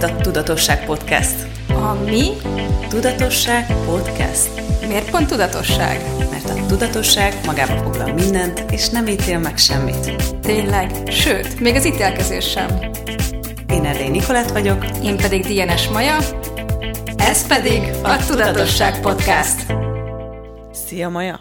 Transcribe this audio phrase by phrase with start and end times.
[0.00, 1.46] itt a Tudatosság Podcast.
[1.68, 2.30] A mi?
[2.88, 4.50] Tudatosság Podcast.
[4.86, 6.00] Miért pont tudatosság?
[6.30, 10.24] Mert a tudatosság magába foglal mindent, és nem ítél meg semmit.
[10.40, 12.78] Tényleg, sőt, még az ítélkezés sem.
[13.68, 14.84] Én Erdély Nikolát vagyok.
[15.02, 16.16] Én pedig Dienes Maja.
[17.16, 19.66] Ez pedig a Tudatosság Podcast.
[20.72, 21.40] Szia, Maja!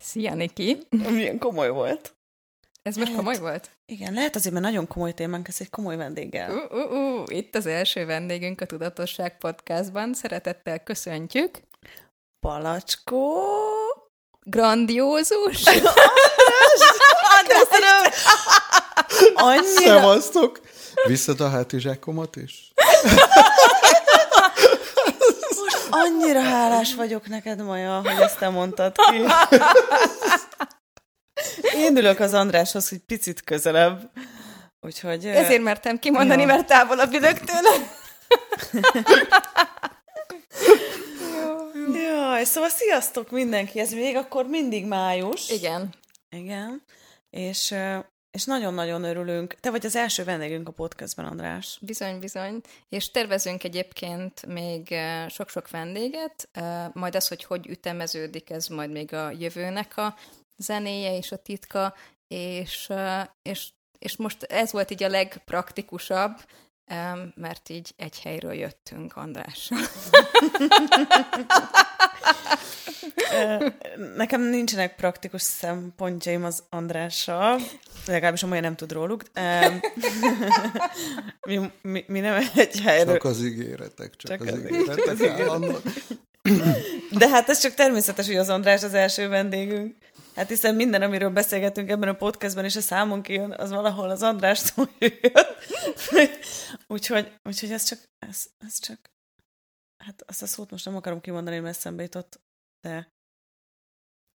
[0.00, 0.78] Szia, Niki!
[1.10, 2.14] Milyen komoly volt.
[2.82, 3.77] Ez most komoly volt?
[3.90, 6.50] Igen, lehet azért, mert nagyon komoly témánk, ez egy komoly vendéggel.
[6.50, 10.14] Uh, uh, uh, itt az első vendégünk a Tudatosság Podcastban.
[10.14, 11.60] Szeretettel köszöntjük.
[12.40, 13.42] Palacskó...
[14.40, 15.62] Grandiózus!
[17.54, 18.02] Köszönöm!
[19.34, 20.00] Annyira...
[20.00, 20.60] Szevasztok!
[21.06, 22.72] Visszad a hátizsákomat is?
[25.90, 29.16] Annyira hálás vagyok neked, Maja, hogy ezt te mondtad ki.
[31.74, 34.10] Én ülök az Andráshoz, hogy picit közelebb.
[34.80, 35.26] Úgyhogy...
[35.26, 36.46] Ezért mertem kimondani, Ja.
[36.46, 37.70] mert távolabb ülök tőle.
[41.94, 45.50] Jaj, szóval sziasztok mindenki, ez még akkor mindig május.
[45.50, 45.94] Igen.
[46.30, 46.82] Igen.
[47.30, 47.74] És,
[48.30, 49.54] és nagyon-nagyon örülünk.
[49.60, 51.78] Te vagy az első vendégünk a podcastben, András.
[51.80, 52.60] Bizony, bizony.
[52.88, 54.94] És tervezünk egyébként még
[55.28, 56.48] sok-sok vendéget,
[56.92, 60.14] majd az, hogy hogy ütemeződik, ez majd még a jövőnek a
[60.58, 61.94] zenéje és a titka,
[62.28, 62.88] és,
[63.42, 66.40] és, és most ez volt így a legpraktikusabb,
[67.34, 69.78] mert így egy helyről jöttünk Andrással.
[74.16, 77.60] Nekem nincsenek praktikus szempontjaim az Andrással,
[78.06, 79.22] legalábbis amolyan nem tud róluk.
[81.46, 83.12] Mi, mi, mi nem egy helyről.
[83.12, 85.82] Csak az ígéretek, csak, Csak az az ígéretek állandóan.
[87.10, 89.96] De hát ez csak természetes, hogy az András az első vendégünk.
[90.38, 94.22] Hát hiszen minden, amiről beszélgetünk ebben a podcastben, és a számon kijön, az valahol az
[94.22, 95.46] Andrástól jött.
[96.86, 99.10] úgyhogy, úgyhogy ez csak, ez, ez csak,
[100.04, 102.40] hát azt a szót most nem akarom kimondani, mert eszembe jutott,
[102.80, 103.12] de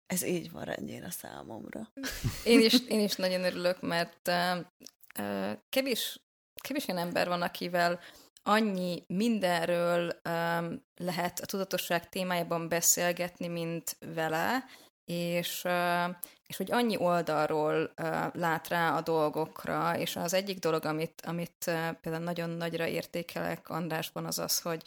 [0.07, 1.93] ez így van rendjén a számomra.
[2.45, 6.21] Én is, én is nagyon örülök, mert uh, kevés,
[6.63, 8.01] kevés olyan ember van, akivel
[8.43, 14.65] annyi mindenről um, lehet a tudatosság témájában beszélgetni, mint vele,
[15.05, 15.65] és,
[16.47, 17.93] és hogy annyi oldalról
[18.33, 21.71] lát rá a dolgokra, és az egyik dolog, amit, amit
[22.01, 24.83] például nagyon nagyra értékelek Andrásban, az az, hogy,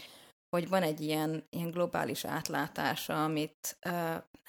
[0.50, 3.78] hogy van egy ilyen, ilyen globális átlátása, amit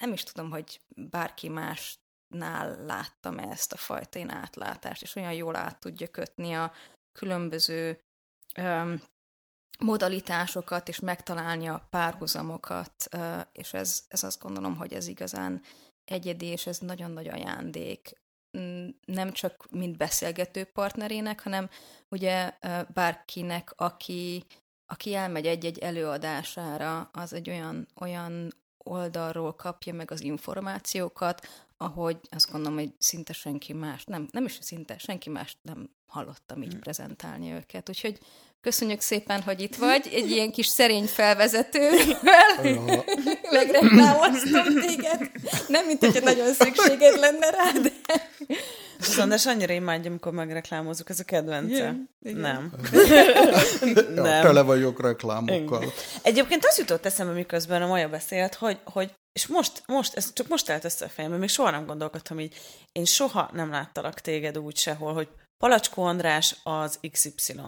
[0.00, 1.98] nem is tudom, hogy bárki más
[2.34, 6.72] nál láttam ezt a fajta én átlátást, és olyan jól át tudja kötni a
[7.12, 8.00] különböző
[9.78, 13.08] modalitásokat, és megtalálni a párhuzamokat,
[13.52, 15.62] és ez, ez azt gondolom, hogy ez igazán
[16.04, 18.20] egyedi, és ez nagyon nagy ajándék.
[19.04, 21.68] Nem csak mint beszélgető partnerének, hanem
[22.08, 22.52] ugye
[22.94, 24.44] bárkinek, aki,
[24.86, 28.52] aki elmegy egy-egy előadására, az egy olyan, olyan
[28.86, 34.58] oldalról kapja meg az információkat, ahogy azt gondolom, hogy szinte senki más, nem, nem is
[34.60, 37.88] szinte, senki más nem hallottam így prezentálni őket.
[37.88, 38.18] Úgyhogy
[38.60, 42.62] köszönjük szépen, hogy itt vagy, egy ilyen kis szerény felvezetővel
[43.50, 45.30] megreklámoztam téged.
[45.68, 47.72] Nem, mint hogyha nagyon szükséged lenne rá,
[49.18, 51.76] András annyira imádja, amikor megreklámozzuk, ez a kedvence.
[51.76, 52.40] Igen, igen.
[52.40, 52.72] Nem.
[52.92, 54.42] Ja, Nem.
[54.42, 55.82] tele vagyok reklámokkal.
[55.82, 55.94] Igen.
[56.22, 60.48] Egyébként az jutott eszembe, miközben a Maja beszélt, hogy, hogy és most, most, ez csak
[60.48, 62.54] most állt össze a fejembe, még soha nem gondolkodtam így,
[62.92, 67.60] én soha nem láttalak téged úgy sehol, hogy Palacskó András az XY.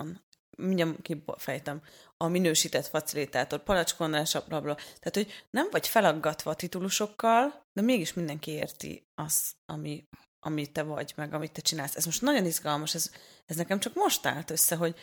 [0.57, 1.83] Mindjárt kifejtem.
[2.17, 4.75] A minősített facilitátor, Palacskó András a bla, bla.
[4.75, 10.05] Tehát, hogy nem vagy felaggatva a titulusokkal, de mégis mindenki érti azt, ami,
[10.41, 11.97] ami te vagy, meg amit te csinálsz.
[11.97, 13.11] Ez most nagyon izgalmas, ez,
[13.47, 14.95] ez nekem csak most állt össze, hogy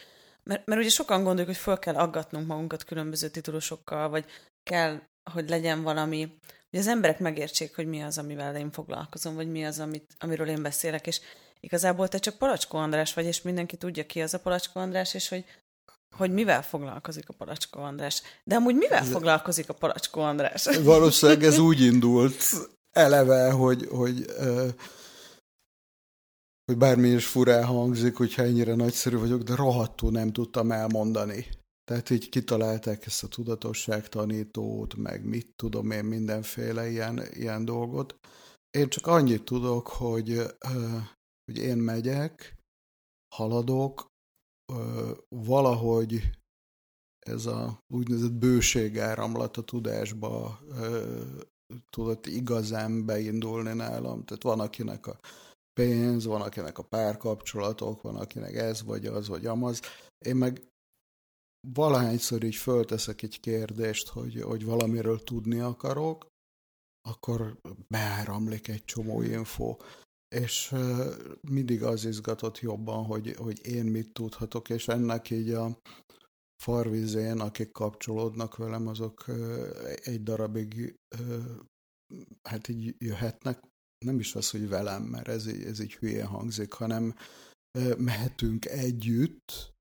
[0.44, 4.26] mert, mert ugye sokan gondoljuk, hogy föl kell aggatnunk magunkat különböző titulusokkal, vagy
[4.64, 5.02] kell,
[5.32, 9.66] hogy legyen valami, hogy az emberek megértsék, hogy mi az, amivel én foglalkozom, vagy mi
[9.66, 11.22] az, amit, amiről én beszélek, és
[11.60, 15.28] igazából te csak Palacskó András vagy, és mindenki tudja ki az a Palacskó András, és
[15.28, 15.46] hogy,
[16.16, 18.22] hogy mivel foglalkozik a Palacskó András.
[18.44, 20.68] De amúgy mivel foglalkozik a Palacskó András?
[20.84, 22.44] Valószínűleg ez úgy indult
[22.92, 24.26] eleve, hogy, hogy,
[26.66, 31.46] hogy bármi is furán hangzik, hogyha ennyire nagyszerű vagyok, de rohadtul nem tudtam elmondani.
[31.84, 38.16] Tehát így kitalálták ezt a tudatosságtanítót, meg mit tudom én, mindenféle ilyen, ilyen dolgot.
[38.78, 40.42] Én csak annyit tudok, hogy,
[41.46, 42.56] hogy én megyek,
[43.36, 44.08] haladok,
[45.36, 46.30] valahogy
[47.20, 50.60] ez a úgynevezett bőségáramlat a tudásba
[51.90, 54.24] tudott igazán beindulni nálam.
[54.24, 55.20] Tehát van, akinek a
[55.80, 59.82] pénz, van, akinek a párkapcsolatok, van, akinek ez, vagy az, vagy amaz.
[60.26, 60.70] Én meg
[61.74, 66.28] valahányszor így fölteszek egy kérdést, hogy, hogy valamiről tudni akarok,
[67.02, 69.78] akkor beáramlik egy csomó info,
[70.36, 70.76] és
[71.42, 75.80] mindig az izgatott jobban, hogy, hogy én mit tudhatok, és ennek így a
[76.64, 79.26] farvizén, akik kapcsolódnak velem, azok
[80.04, 81.00] egy darabig
[82.42, 83.60] hát így jöhetnek,
[84.06, 87.16] nem is az, hogy velem, mert ez ez így hülye hangzik, hanem
[87.98, 89.74] mehetünk együtt,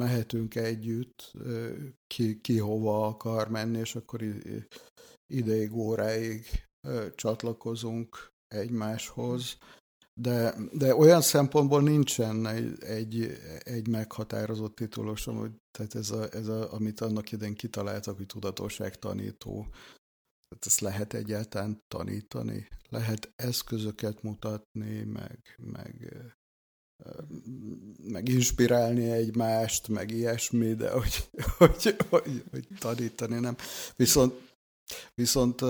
[0.00, 1.32] mehetünk együtt,
[2.06, 4.22] ki, ki hova akar menni, és akkor
[5.32, 6.46] ideig, óráig
[7.14, 9.58] csatlakozunk egymáshoz,
[10.20, 12.46] de, de olyan szempontból nincsen
[12.80, 18.26] egy, egy, meghatározott titulosom, hogy tehát ez, a, ez a, amit annak idején kitaláltak, hogy
[18.26, 19.66] tudatosságtanító,
[20.52, 26.16] tehát ezt lehet egyáltalán tanítani, lehet eszközöket mutatni, meg, meg
[28.02, 33.56] meg inspirálni egymást, meg ilyesmi, de hogy, hogy, hogy, hogy tanítani nem.
[33.96, 34.34] Viszont,
[35.14, 35.62] viszont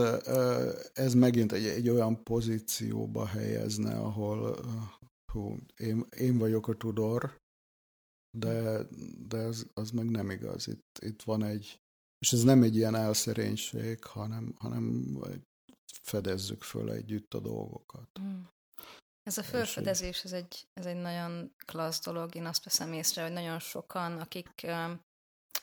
[0.92, 4.58] ez megint egy, egy olyan pozícióba helyezne, ahol
[5.32, 7.40] hú, én, én vagyok a tudor,
[8.38, 8.86] de,
[9.28, 10.68] de az, az meg nem igaz.
[10.68, 11.81] Itt, itt van egy,
[12.22, 15.16] és ez nem egy ilyen elszerénység, hanem, hanem
[16.02, 18.08] fedezzük föl együtt a dolgokat.
[18.20, 18.40] Mm.
[19.22, 22.34] Ez a felfedezés, ez egy, ez egy nagyon klassz dolog.
[22.34, 24.66] Én azt veszem észre, hogy nagyon sokan, akik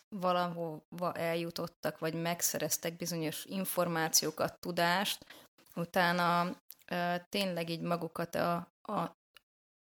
[0.09, 5.25] valahova eljutottak, vagy megszereztek bizonyos információkat, tudást,
[5.75, 6.57] utána
[7.29, 9.17] tényleg így magukat a, a,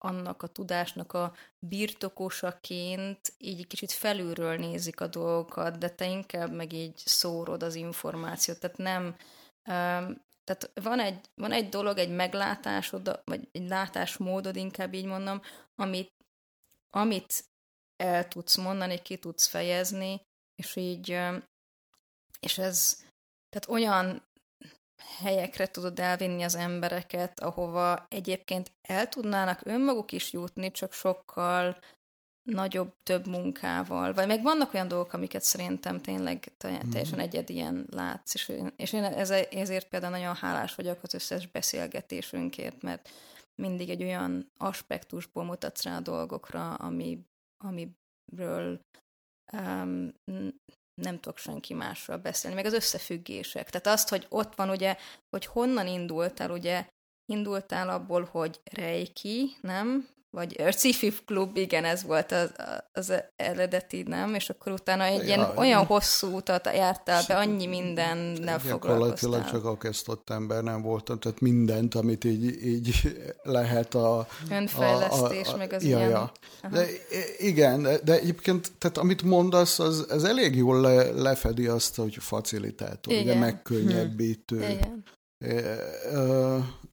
[0.04, 6.72] annak a tudásnak a birtokosaként így kicsit felülről nézik a dolgokat, de te inkább meg
[6.72, 9.16] így szórod az információt, tehát nem
[10.44, 15.40] tehát van egy, van egy dolog, egy meglátásod, vagy egy látásmódod, inkább így mondom,
[15.74, 16.12] amit,
[16.90, 17.44] amit
[17.96, 20.22] el tudsz mondani, ki tudsz fejezni,
[20.54, 21.18] és így,
[22.40, 23.04] és ez,
[23.48, 24.29] tehát olyan
[25.18, 31.78] helyekre tudod elvinni az embereket, ahova egyébként el tudnának önmaguk is jutni, csak sokkal
[32.42, 37.22] nagyobb, több munkával, vagy meg vannak olyan dolgok, amiket szerintem tényleg teljesen mm.
[37.22, 39.04] egyedien látsz, és én, és én
[39.50, 43.08] ezért például nagyon hálás vagyok az összes beszélgetésünkért, mert
[43.54, 47.18] mindig egy olyan aspektusból mutatsz rá a dolgokra, ami,
[47.64, 48.80] amiről
[49.52, 50.12] um,
[51.00, 53.70] nem tudok senki másról beszélni, meg az összefüggések.
[53.70, 54.96] Tehát azt, hogy ott van ugye,
[55.30, 56.86] hogy honnan indultál, ugye
[57.26, 60.08] indultál abból, hogy Reiki, nem?
[60.30, 62.50] Vagy Sci-Fi Club, igen, ez volt az,
[62.92, 64.34] az eredeti, nem?
[64.34, 69.50] És akkor utána egy ja, ilyen olyan hosszú utat jártál be, annyi mindennel foglalkoztál.
[69.50, 74.26] csak a kezdott ember nem voltam, tehát mindent, amit így, így lehet a...
[74.50, 76.10] Önfejlesztés, a, a, a, meg az ja, ilyen...
[76.10, 76.32] Ja.
[76.70, 76.86] De,
[77.38, 83.12] igen, de egyébként, tehát amit mondasz, az, az elég jól le, lefedi azt, hogy facilitátor,
[83.12, 83.24] igen.
[83.24, 84.56] ugye megkönnyebbítő.
[84.56, 84.70] Hm.
[84.70, 85.04] Igen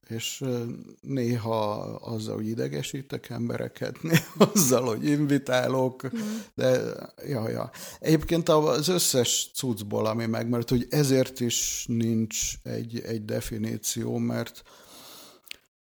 [0.08, 0.44] és
[1.00, 6.10] néha azzal, hogy idegesítek embereket, néha azzal, hogy invitálok,
[6.54, 6.80] de
[7.26, 7.70] ja, ja.
[8.00, 14.62] Egyébként az összes cuccból, ami megmaradt, hogy ezért is nincs egy, egy definíció, mert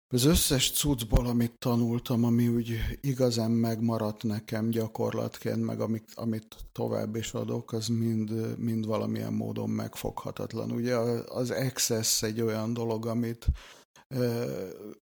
[0.08, 7.16] az összes cuccból, amit tanultam, ami úgy igazán megmaradt nekem gyakorlatként, meg amit, amit tovább
[7.16, 10.70] is adok, az mind, mind valamilyen módon megfoghatatlan.
[10.70, 10.96] Ugye
[11.26, 13.46] az Access egy olyan dolog, amit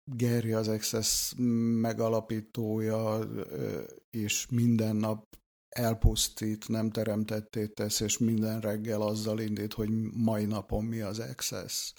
[0.05, 1.33] Gary az Access
[1.81, 3.19] megalapítója,
[4.11, 5.37] és minden nap
[5.69, 11.93] elpusztít, nem teremtetté tesz, és minden reggel azzal indít, hogy mai napon mi az Access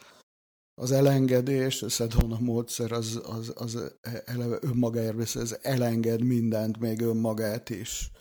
[0.76, 7.02] az elengedés, a Sedona módszer az, az, az eleve önmagáért beszél, ez elenged mindent, még
[7.02, 8.12] önmagát is.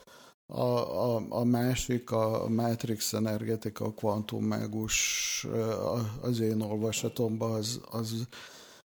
[0.47, 5.47] A, a, a másik, a Matrix energetika, a kvantummágus,
[6.21, 8.29] az én olvasatomban, az, az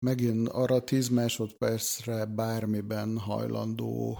[0.06, 4.18] megint arra tíz másodpercre bármiben hajlandó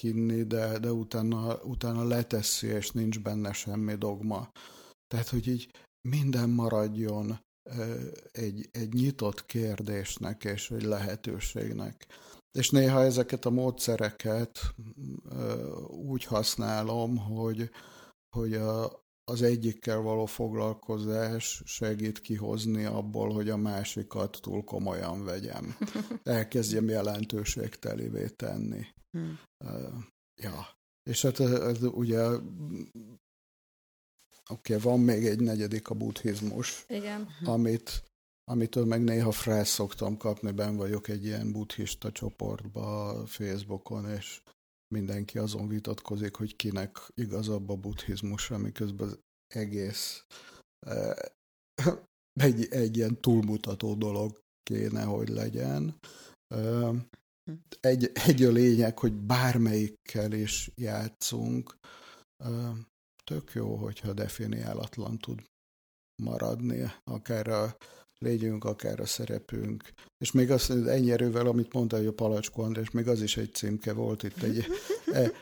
[0.00, 4.50] hinni, de, de utána, utána leteszi, és nincs benne semmi dogma.
[5.06, 5.70] Tehát, hogy így
[6.08, 7.38] minden maradjon
[8.32, 12.06] egy, egy nyitott kérdésnek és egy lehetőségnek.
[12.58, 14.74] És néha ezeket a módszereket
[15.88, 17.70] úgy használom, hogy,
[18.36, 25.76] hogy a, az egyikkel való foglalkozás segít kihozni abból, hogy a másikat túl komolyan vegyem.
[26.22, 28.86] Elkezdjem jelentőségtelivé tenni.
[29.10, 29.38] Hmm.
[30.42, 30.78] Ja.
[31.10, 32.26] És hát ez ugye
[34.50, 36.84] Oké, okay, van még egy negyedik a buddhizmus.
[36.88, 37.28] Igen.
[37.44, 38.04] Amit,
[38.44, 44.42] amitől meg néha frás szoktam kapni, ben vagyok egy ilyen buddhista csoportba Facebookon, és
[44.94, 49.18] mindenki azon vitatkozik, hogy kinek igazabb a buddhizmusra, miközben az
[49.54, 50.24] egész
[52.40, 55.98] egy, egy ilyen túlmutató dolog kéne, hogy legyen.
[57.80, 61.76] Egy, egy a lényeg, hogy bármelyikkel is játszunk,
[63.30, 65.42] tök jó, hogyha definiálatlan tud
[66.22, 67.76] maradni, akár a
[68.18, 69.92] légyünk, akár a szerepünk.
[70.18, 73.54] És még az, ennyi erővel, amit mondta, hogy a Palacskó András, még az is egy
[73.54, 74.64] címke volt itt egy
[75.12, 75.32] e,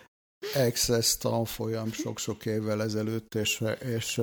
[0.54, 4.21] Access tanfolyam sok-sok évvel ezelőtt, és, és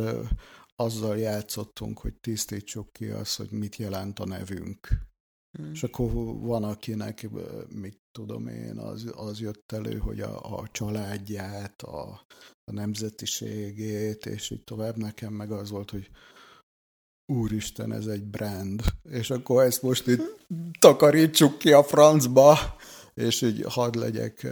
[0.75, 4.87] azzal játszottunk, hogy tisztítsuk ki azt, hogy mit jelent a nevünk.
[5.55, 5.71] Hmm.
[5.71, 7.27] És akkor van, akinek,
[7.69, 12.25] mit tudom én, az, az jött elő, hogy a, a családját, a,
[12.63, 14.97] a nemzetiségét, és így tovább.
[14.97, 16.09] Nekem meg az volt, hogy
[17.33, 20.21] úristen, ez egy brand, és akkor ezt most itt
[20.79, 22.57] takarítsuk ki a francba,
[23.13, 24.47] és így hadd legyek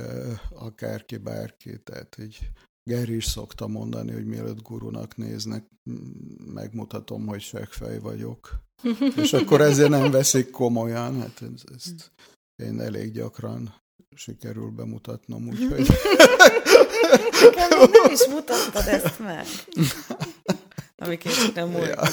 [0.49, 2.49] akárki, bárki, tehát így
[2.83, 5.65] Geri is szokta mondani, hogy mielőtt gurunak néznek,
[6.53, 8.61] megmutatom, hogy segfej vagyok.
[9.15, 11.21] És akkor ezért nem veszik komolyan.
[11.21, 11.43] Hát
[11.75, 12.11] ezt
[12.55, 13.73] én elég gyakran
[14.15, 15.87] sikerül bemutatnom, úgyhogy...
[17.91, 19.45] nem is mutattad ezt meg.
[21.05, 21.87] Ami kicsit nem múlt.
[21.87, 22.07] Ja.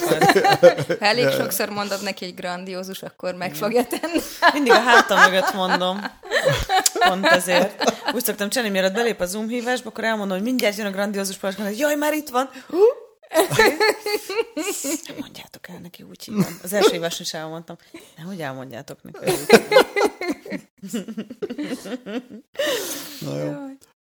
[0.99, 4.21] Ha elég sokszor mondod neki egy grandiózus, akkor meg fogja tenni.
[4.53, 6.01] Mindig a hátam mögött mondom.
[6.99, 7.93] Pont ezért.
[8.15, 11.37] Úgy szoktam csinálni, mielőtt belép a Zoom hívásba, akkor elmondom, hogy mindjárt jön a grandiózus
[11.37, 12.51] parancs, hogy jaj, már itt van.
[15.07, 16.59] Nem mondjátok el neki, úgy hívom.
[16.63, 17.77] Az első hívás is elmondtam.
[18.17, 19.33] Nem, hogy elmondjátok neki.
[23.21, 23.53] Na jó.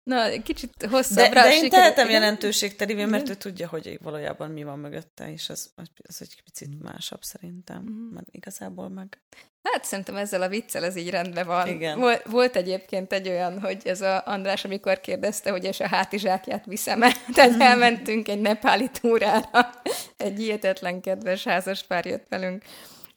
[0.02, 4.78] Na, kicsit hosszabbra De, de én tehetem jelentőségtelivén, mert ő tudja, hogy valójában mi van
[4.78, 5.73] mögötte, és az,
[6.09, 6.78] az egy picit mm.
[6.82, 8.12] másabb szerintem, mm.
[8.14, 9.21] mert igazából meg...
[9.62, 11.68] Hát szerintem ezzel a viccel ez így rendben van.
[11.68, 11.99] Igen.
[11.99, 16.66] Volt, volt egyébként egy olyan, hogy ez a András, amikor kérdezte, hogy és a hátizsákját
[16.66, 19.71] viszem-e, tehát elmentünk egy nepáli túrára,
[20.16, 22.64] egy hihetetlen kedves házas pár jött velünk,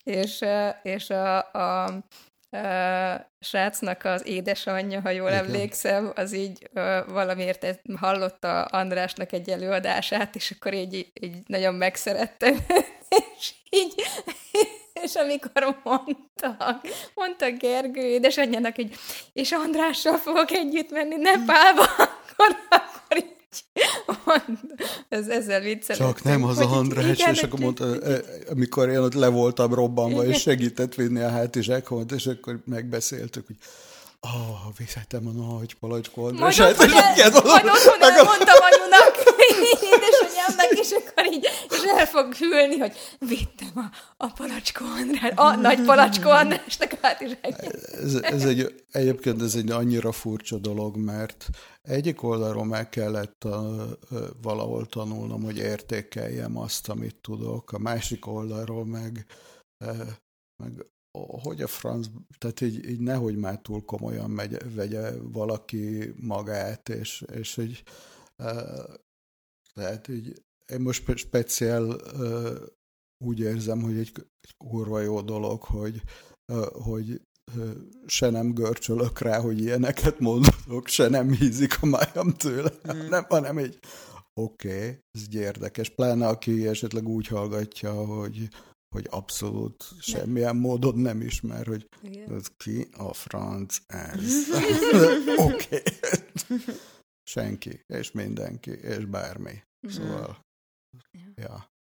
[0.03, 0.45] és,
[0.83, 1.99] és a, a
[3.39, 5.45] srácnak az édesanyja, ha jól Igen.
[5.45, 6.69] emlékszem, az így
[7.07, 12.53] valamiért hallotta Andrásnak egy előadását, és akkor így, így nagyon megszerette
[13.37, 13.93] és így,
[14.93, 16.81] és amikor mondta,
[17.13, 18.95] mondta Gergő édesanyjának, hogy
[19.33, 23.34] és Andrással fogok együtt menni Nepálba, akkor, akkor így
[25.09, 26.15] ez, ezzel viccelődtünk.
[26.15, 29.73] Csak nem az a András, igen, és akkor mondta, e, amikor én ott le voltam
[29.73, 30.35] robbanva, igen.
[30.35, 33.55] és segített vinni a hátizsákomat, és akkor megbeszéltük, hogy
[34.19, 36.77] Ah, oh, viszhetem a nagy palacskó Andrását.
[36.77, 39.13] Mondom, hogy, el, majd otthon elmondtam anyunak,
[40.45, 43.85] édesanyámnak, és akkor így, és el fog hűlni, hogy vittem a,
[44.17, 49.71] a palacskó András, a nagy palacskó Andrásnak át is ez, ez egy, egyébként ez egy
[49.71, 51.49] annyira furcsa dolog, mert
[51.81, 53.87] egyik oldalról meg kellett a,
[54.41, 59.25] valahol tanulnom, hogy értékeljem azt, amit tudok, a másik oldalról meg,
[60.63, 60.85] meg
[61.41, 67.23] hogy a franc, tehát így, így nehogy már túl komolyan megy, vegye valaki magát, és,
[67.33, 67.83] és így,
[69.79, 72.01] tehát így én most speciál
[73.25, 76.01] úgy érzem, hogy egy, egy kurva jó dolog, hogy,
[76.71, 77.21] hogy
[78.05, 83.07] se nem görcsölök rá, hogy ilyeneket mondok, se nem hízik a májam tőle, mm.
[83.09, 83.79] nem, hanem egy
[84.33, 85.89] oké, okay, ez egy érdekes.
[85.89, 88.47] Pláne aki esetleg úgy hallgatja, hogy,
[88.95, 91.87] hogy abszolút semmilyen módon nem ismer, hogy
[92.27, 94.33] ez ki a franc ez.
[95.47, 95.81] oké.
[97.27, 99.63] Senki, és mindenki, és bármi.
[99.87, 99.89] Mm.
[99.89, 100.45] Szóval,
[101.35, 101.73] ja.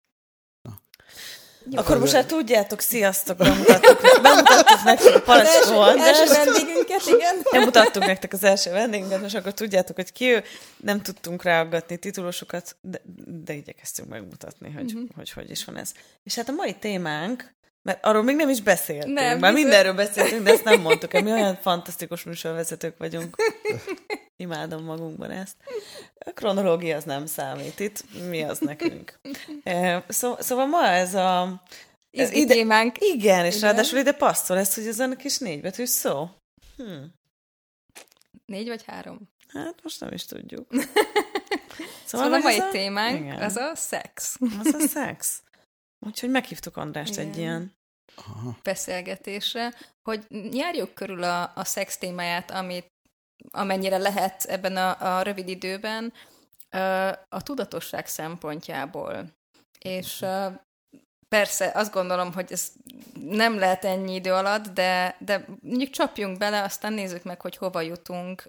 [1.71, 6.19] Jó, Akkor most már tudjátok, sziasztok, bemutattuk, bemutattuk nektek a Palacskó András.
[6.19, 7.37] első vendégünket, igen.
[7.51, 10.43] Bemutattuk nektek az első vendégünket, most akkor tudjátok, hogy ki ő.
[10.77, 15.09] Nem tudtunk ráaggatni titulusokat, de, de igyekeztünk megmutatni, hogy, uh-huh.
[15.15, 15.93] hogy hogy is van ez.
[16.23, 19.15] És hát a mai témánk, mert arról még nem is beszéltünk.
[19.15, 19.69] Nem, Már bizony.
[19.69, 21.13] mindenről beszéltünk, de ezt nem mondtuk.
[21.13, 23.37] Mi olyan fantasztikus műsorvezetők vagyunk.
[24.43, 25.57] Imádom magunkban ezt.
[26.19, 28.05] A kronológia az nem számít itt.
[28.29, 29.21] Mi az nekünk?
[30.09, 31.63] Szó, szóval ma ez a...
[32.11, 32.97] Ez ide, témánk.
[33.01, 33.69] Igen, és igen.
[33.69, 36.29] ráadásul ide passzol ez, hogy ez a kis négybetűs szó.
[36.77, 37.03] Hm.
[38.47, 39.19] Négy vagy három?
[39.49, 40.69] Hát most nem is tudjuk.
[42.05, 42.71] Szóval, szóval a mai a...
[42.71, 43.43] témánk igen.
[43.43, 44.37] az a szex.
[44.59, 45.43] Az a szex.
[46.07, 47.27] Úgyhogy meghívtuk Andrást Igen.
[47.27, 47.73] egy ilyen
[48.15, 48.59] Aha.
[48.63, 52.92] beszélgetésre, hogy járjuk körül a, a szex témáját, amit
[53.51, 56.13] amennyire lehet ebben a, a rövid időben,
[57.29, 59.25] a tudatosság szempontjából.
[59.79, 60.25] És
[61.29, 62.73] persze azt gondolom, hogy ez
[63.21, 67.81] nem lehet ennyi idő alatt, de, de mondjuk csapjunk bele, aztán nézzük meg, hogy hova
[67.81, 68.49] jutunk.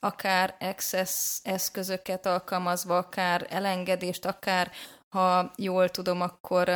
[0.00, 4.70] akár access eszközöket alkalmazva, akár elengedést, akár
[5.08, 6.68] ha jól tudom, akkor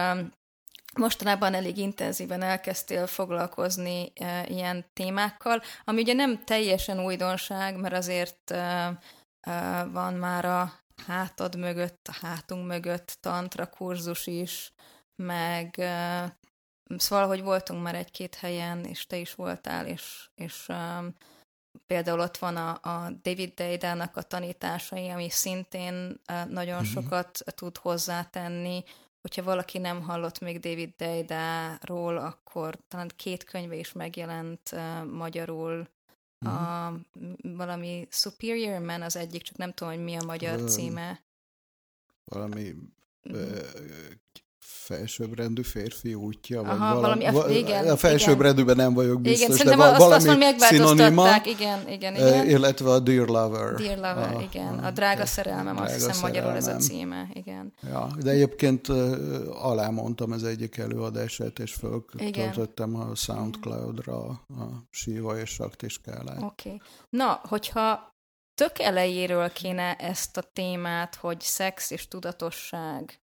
[0.99, 8.51] mostanában elég intenzíven elkezdtél foglalkozni e, ilyen témákkal, ami ugye nem teljesen újdonság, mert azért
[8.51, 8.99] e,
[9.41, 10.73] e, van már a
[11.07, 14.73] hátad mögött, a hátunk mögött tantra kurzus is,
[15.23, 16.37] meg e,
[16.97, 21.03] szóval, hogy voltunk már egy-két helyen, és te is voltál, és, és e,
[21.87, 26.93] például ott van a, a David Deidának a tanításai, ami szintén e, nagyon mm-hmm.
[26.93, 28.85] sokat tud hozzátenni,
[29.25, 35.89] hogyha valaki nem hallott még David Deidáról, akkor talán két könyve is megjelent uh, magyarul.
[36.47, 36.49] Mm.
[36.49, 36.93] A,
[37.43, 41.25] valami Superior Man az egyik, csak nem tudom, hogy mi a magyar um, címe.
[42.25, 42.75] Valami
[43.23, 43.59] uh,
[44.67, 49.77] felsőbbrendű férfi útja, vagy Aha, valami, valami igen, a felsőbbrendűben nem vagyok biztos, igen, de
[49.77, 52.49] val- valami azt megváltoztatták, igen, igen, igen.
[52.49, 53.75] Illetve a Dear Lover.
[53.75, 54.79] Dear Lover, a, igen.
[54.79, 56.33] A, a Drága Szerelmem, drága azt hiszem szerelmem.
[56.33, 57.73] magyarul ez a címe, igen.
[57.83, 65.39] Ja, de egyébként uh, alá mondtam az egyik előadását, és föltöltöttem a Soundcloud-ra a Siva
[65.39, 66.43] és Sakti skálát.
[66.43, 66.69] Oké.
[66.69, 66.81] Okay.
[67.09, 68.13] Na, hogyha
[68.55, 73.19] tök elejéről kéne ezt a témát, hogy szex és tudatosság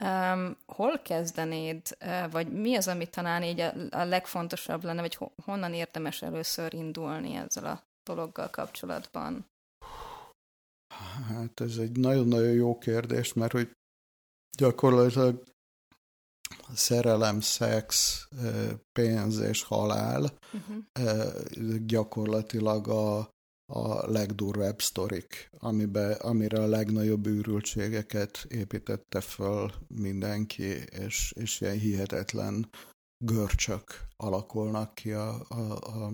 [0.00, 5.14] Um, hol kezdenéd, uh, vagy mi az, ami talán így a, a legfontosabb lenne, vagy
[5.14, 9.46] ho, honnan érdemes először indulni ezzel a dologgal kapcsolatban?
[11.28, 13.70] Hát ez egy nagyon-nagyon jó kérdés, mert hogy
[14.58, 15.42] gyakorlatilag
[16.74, 18.20] szerelem, szex,
[18.92, 21.76] pénz és halál uh-huh.
[21.86, 23.28] gyakorlatilag a,
[23.66, 32.70] a legdurvább sztorik, amibe, amire a legnagyobb űrültségeket építette föl mindenki, és, és ilyen hihetetlen
[33.24, 36.12] görcsök alakulnak ki a, a, a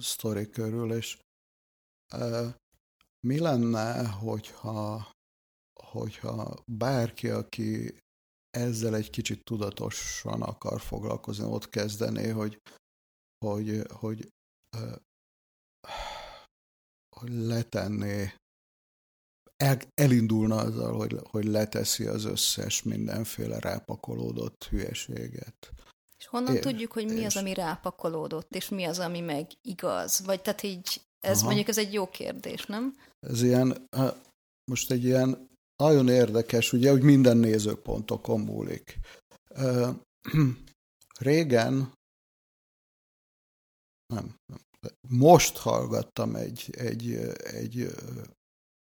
[0.00, 1.18] sztori körül, és
[2.14, 2.56] e,
[3.26, 5.10] mi lenne, hogyha,
[5.82, 7.98] hogyha bárki, aki
[8.50, 12.60] ezzel egy kicsit tudatosan akar foglalkozni, ott kezdené, hogy,
[13.44, 14.28] hogy, hogy
[14.76, 15.00] e,
[17.28, 18.32] letenné,
[19.56, 25.72] el, elindulna azzal, hogy, hogy leteszi az összes mindenféle rápakolódott hülyeséget.
[26.18, 27.26] És honnan é, tudjuk, hogy mi és...
[27.26, 30.24] az, ami rápakolódott, és mi az, ami meg igaz?
[30.24, 31.46] Vagy tehát így, ez Aha.
[31.46, 32.96] mondjuk ez egy jó kérdés, nem?
[33.26, 33.88] Ez ilyen,
[34.70, 38.98] most egy ilyen nagyon érdekes, ugye, hogy minden nézőpontokon múlik.
[41.18, 41.92] Régen,
[44.06, 44.60] nem, nem,
[45.08, 47.90] most hallgattam egy, egy, egy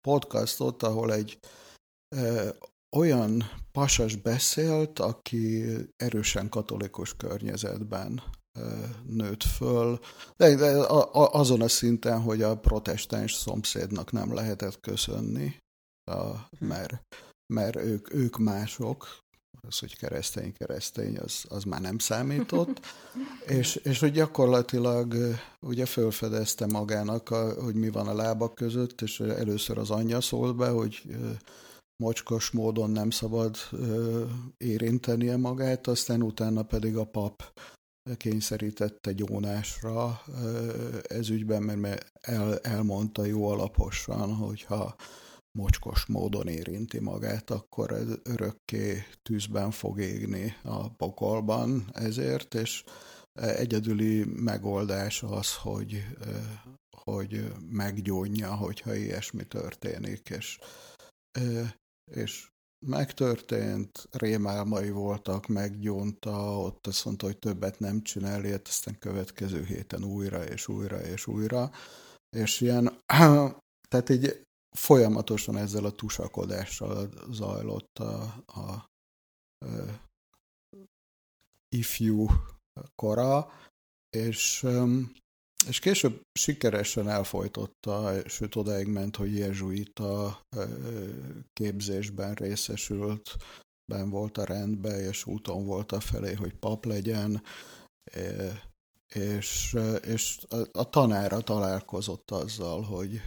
[0.08, 1.38] podcastot, ahol egy
[2.96, 5.64] olyan pasas beszélt, aki
[5.96, 8.22] erősen katolikus környezetben
[9.06, 9.98] nőtt föl,
[10.36, 15.56] de, de azon a szinten, hogy a protestáns szomszédnak nem lehetett köszönni,
[16.58, 17.02] mert,
[17.54, 19.21] mert ők, ők mások,
[19.60, 22.80] az, hogy keresztény, keresztény, az, az már nem számított,
[23.58, 25.14] és, és hogy gyakorlatilag
[25.60, 30.56] ugye fölfedezte magának, a, hogy mi van a lábak között, és először az anyja szólt
[30.56, 31.02] be, hogy
[32.02, 33.56] mocskos módon nem szabad
[34.56, 37.42] érintenie magát, aztán utána pedig a pap
[38.16, 40.22] kényszerítette gyónásra
[41.02, 44.96] ez ügyben, mert el, elmondta jó alaposan, hogyha
[45.58, 52.84] mocskos módon érinti magát, akkor ez örökké tűzben fog égni a pokolban ezért, és
[53.32, 56.04] egyedüli megoldás az, hogy,
[56.96, 60.58] hogy meggyónja, hogyha ilyesmi történik, és,
[62.10, 62.50] és
[62.86, 70.04] megtörtént, rémálmai voltak, meggyónta, ott azt mondta, hogy többet nem csinál ilyet, aztán következő héten
[70.04, 71.70] újra és újra és újra,
[72.36, 73.00] és ilyen,
[73.90, 74.42] tehát így
[74.76, 78.90] folyamatosan ezzel a tusakodással zajlott a, a, a
[81.68, 82.26] ifjú
[82.94, 83.52] kora,
[84.10, 84.66] és,
[85.66, 90.40] és később sikeresen elfolytotta, sőt odáig ment, hogy jezsuita
[91.52, 93.36] képzésben részesült,
[93.92, 97.42] ben volt a rendben, és úton volt a felé, hogy pap legyen,
[99.14, 100.38] és, és
[100.72, 103.20] a tanára találkozott azzal, hogy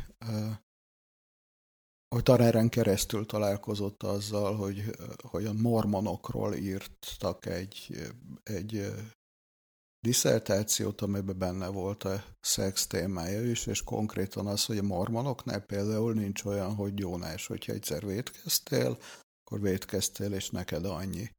[2.16, 4.84] hogy tanáren keresztül találkozott azzal, hogy,
[5.18, 8.10] hogy a mormonokról írtak egy,
[8.44, 8.94] egy
[10.00, 16.14] diszertációt, amiben benne volt a szex témája is, és konkrétan az, hogy a mormonoknál például
[16.14, 18.98] nincs olyan, hogy gyónás, hogyha egyszer vétkeztél,
[19.44, 21.30] akkor vétkeztél, és neked annyi.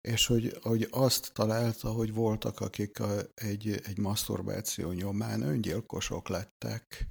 [0.00, 7.06] És hogy, hogy azt találta, hogy voltak, akik a, egy, egy maszturbáció nyomán öngyilkosok lettek,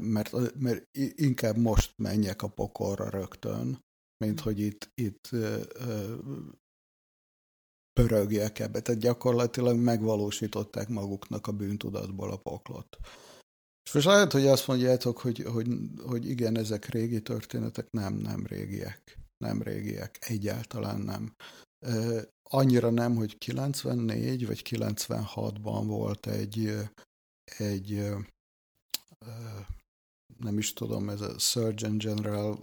[0.00, 3.84] mert, mert inkább most menjek a pokorra rögtön,
[4.24, 5.30] mint hogy itt, itt
[7.92, 8.80] pörögjek ebbe.
[8.80, 12.96] Tehát gyakorlatilag megvalósították maguknak a bűntudatból a poklot.
[13.84, 15.68] És most lehet, hogy azt mondjátok, hogy, hogy,
[16.06, 19.18] hogy igen, ezek régi történetek, nem, nem régiek.
[19.44, 21.34] Nem régiek, egyáltalán nem.
[22.42, 26.72] Annyira nem, hogy 94 vagy 96-ban volt egy,
[27.58, 28.12] egy
[30.38, 32.60] nem is tudom, ez a Surgeon General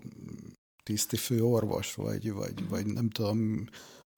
[0.83, 2.69] tiszti főorvos, vagy, vagy, mhm.
[2.69, 3.65] vagy nem tudom,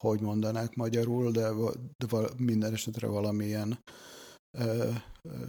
[0.04, 1.50] hogy mondanák magyarul, de,
[1.98, 3.80] de minden esetre valamilyen
[4.58, 5.46] ö, ö,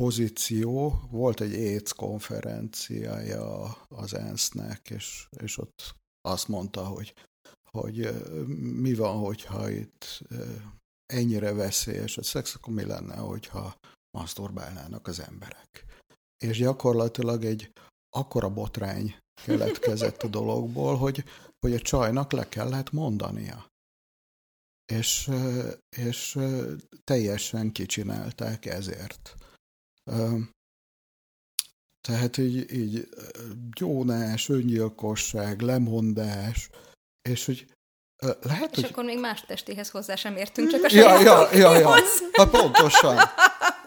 [0.00, 1.00] pozíció.
[1.10, 7.14] Volt egy AIDS konferenciája az ENSZ-nek, és, és ott azt mondta, hogy,
[7.70, 8.08] hogy
[8.80, 10.22] mi van, hogyha itt
[11.06, 13.76] ennyire veszélyes a szex, akkor mi lenne, hogyha
[14.14, 15.84] maszturbálnának az emberek.
[16.44, 17.72] És gyakorlatilag egy
[18.16, 21.24] akkora botrány keletkezett a dologból, hogy,
[21.60, 23.66] hogy a csajnak le kellett mondania.
[24.92, 25.30] És,
[25.96, 26.38] és
[27.04, 29.34] teljesen kicsinálták ezért.
[32.00, 33.08] Tehát így, így
[33.74, 36.70] gyónás, öngyilkosság, lemondás,
[37.28, 37.74] és hogy
[38.42, 38.90] lehet, és hogy...
[38.90, 41.94] akkor még más testéhez hozzá sem értünk, csak a ja, ja, ja, ja.
[42.32, 43.16] Ha pontosan.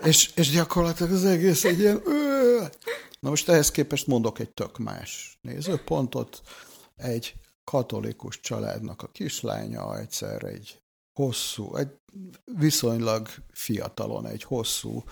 [0.04, 2.02] És, és gyakorlatilag az egész egy ilyen...
[3.20, 6.42] Na most ehhez képest mondok egy tök más nézőpontot.
[6.96, 10.82] Egy katolikus családnak a kislánya egyszer egy
[11.20, 11.90] hosszú, egy
[12.46, 15.04] viszonylag fiatalon egy hosszú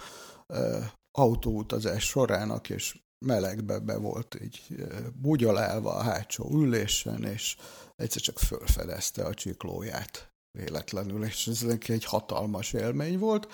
[0.47, 4.85] uh, autóutazás sorának, és melegbe be volt így
[5.21, 7.57] bugyolálva a hátsó ülésen, és
[7.95, 13.47] egyszer csak fölfedezte a csiklóját véletlenül, és ez neki egy hatalmas élmény volt,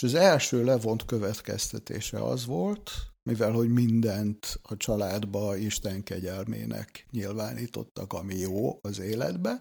[0.00, 2.90] és az első levont következtetése az volt,
[3.22, 9.60] mivel hogy mindent a családba Isten kegyelmének nyilvánítottak, ami jó az életbe,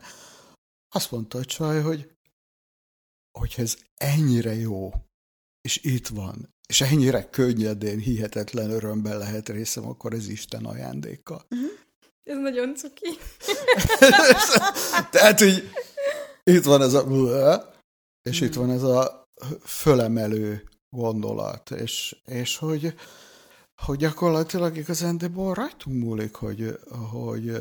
[0.95, 2.11] azt mondta a csaj, hogy,
[3.39, 4.91] hogy ez ennyire jó,
[5.61, 11.45] és itt van, és ennyire könnyedén, hihetetlen örömben lehet részem, akkor ez Isten ajándéka.
[11.49, 11.69] Uh-huh.
[12.23, 13.09] Ez nagyon cuki.
[15.11, 15.63] Tehát, hogy
[16.43, 17.77] itt van ez a
[18.29, 19.18] és itt van ez a
[19.63, 22.93] fölemelő gondolat, és, és hogy,
[23.81, 26.79] hogy gyakorlatilag igazándiból rajtunk múlik, hogy,
[27.11, 27.51] hogy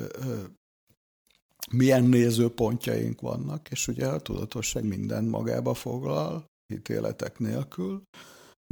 [1.71, 8.03] milyen nézőpontjaink vannak, és ugye a tudatosság minden magába foglal, ítéletek nélkül,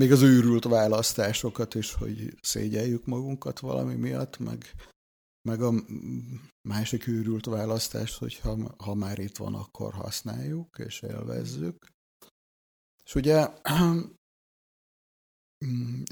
[0.03, 4.75] még az őrült választásokat is, hogy szégyeljük magunkat valami miatt, meg,
[5.49, 5.73] meg a
[6.69, 11.95] másik őrült választás, hogy ha, ha már itt van, akkor használjuk és élvezzük.
[13.07, 13.49] És ugye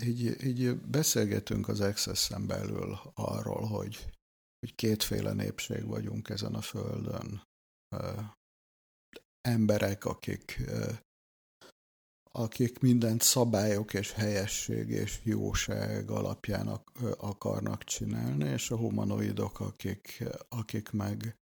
[0.02, 4.10] így, így beszélgetünk az Access-en belül arról, hogy,
[4.58, 7.42] hogy kétféle népség vagyunk ezen a földön.
[9.40, 10.62] Emberek, akik
[12.38, 16.68] akik mindent szabályok és helyesség és jóság alapján
[17.16, 21.36] akarnak csinálni, és a humanoidok, akik, akik meg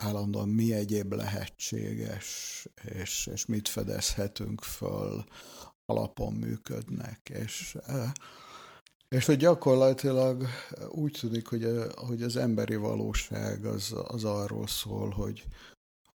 [0.00, 5.24] állandóan mi egyéb lehetséges, és, és mit fedezhetünk föl,
[5.90, 7.76] alapon működnek, és,
[9.08, 10.46] és hogy gyakorlatilag
[10.88, 15.44] úgy tűnik, hogy, hogy az emberi valóság az, az arról szól, hogy,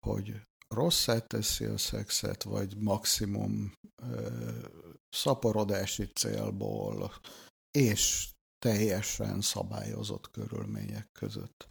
[0.01, 0.35] hogy
[0.69, 4.29] rosszát teszi a szexet, vagy maximum ö,
[5.09, 7.13] szaporodási célból,
[7.71, 11.67] és teljesen szabályozott körülmények között.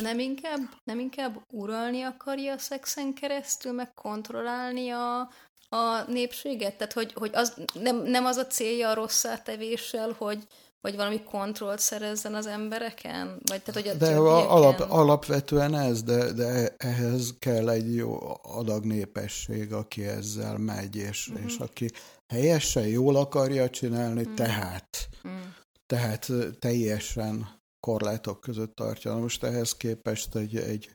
[0.00, 5.20] De nem inkább, nem inkább uralni akarja a szexen keresztül, meg kontrollálni a,
[5.68, 6.76] a népséget?
[6.76, 10.46] Tehát, hogy, hogy az, nem, nem az a célja a rossz átevéssel, hogy,
[10.80, 13.40] hogy valami kontrollt szerezzen az embereken?
[13.44, 18.84] Vagy tehát, hogy a de alap, alapvetően ez, de, de ehhez kell egy jó adag
[18.84, 21.44] népesség, aki ezzel megy, és, uh-huh.
[21.46, 21.90] és aki
[22.28, 24.34] helyesen jól akarja csinálni, uh-huh.
[24.34, 25.40] tehát, uh-huh.
[25.86, 29.16] tehát teljesen korlátok között tartja.
[29.16, 30.92] Most ehhez képest egy, egy,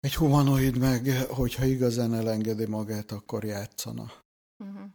[0.00, 4.12] egy humanoid meg, hogyha igazán elengedi magát, akkor játszana.
[4.64, 4.90] Uh-huh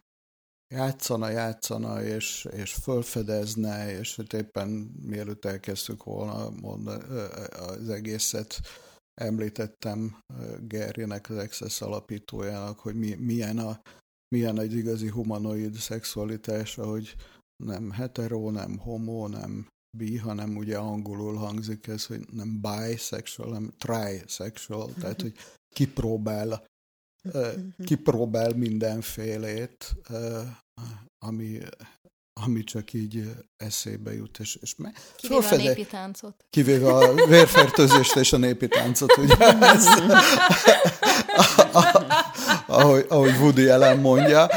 [0.67, 4.69] játszana, játszana, és, és fölfedezne, és hogy éppen
[5.01, 7.03] mielőtt elkezdtük volna mondani,
[7.51, 8.59] az egészet,
[9.21, 10.19] említettem
[10.61, 13.81] Gerrynek, az Access alapítójának, hogy mi, milyen, a,
[14.35, 17.15] milyen egy igazi humanoid szexualitása, hogy
[17.63, 19.67] nem hetero, nem homo, nem
[19.97, 25.33] bi, hanem ugye angolul hangzik ez, hogy nem bisexual, hanem trisexual, tehát hogy
[25.69, 26.65] kipróbál
[27.85, 29.95] kipróbál mindenfélét,
[31.25, 31.59] ami,
[32.33, 34.39] ami csak így eszébe jut.
[34.39, 36.45] És, és me, kivéve fölfede, a népi táncot.
[36.49, 39.35] Kivéve a vérfertőzést és a népi táncot, ugye?
[39.73, 39.85] Ez,
[42.67, 44.47] ahogy, ahogy Woody Allen mondja.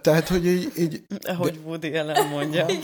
[0.00, 0.72] Tehát, hogy így...
[0.76, 1.68] így ahogy de...
[1.68, 2.66] Woody Allen mondja.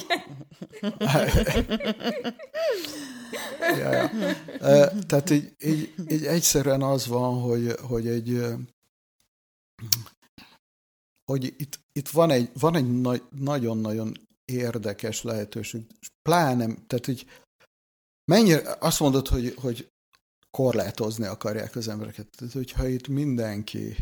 [3.79, 4.11] ja, ja.
[5.07, 8.43] Tehát így, így, így egyszerűen az van, hogy, hogy egy
[11.25, 15.87] hogy itt, itt van egy, van egy na, nagyon-nagyon érdekes lehetőség,
[16.23, 17.27] pláne, tehát így
[18.25, 19.93] mennyire, azt mondod, hogy, hogy
[20.51, 22.29] korlátozni akarják az embereket.
[22.37, 23.97] Tehát, hogyha itt mindenki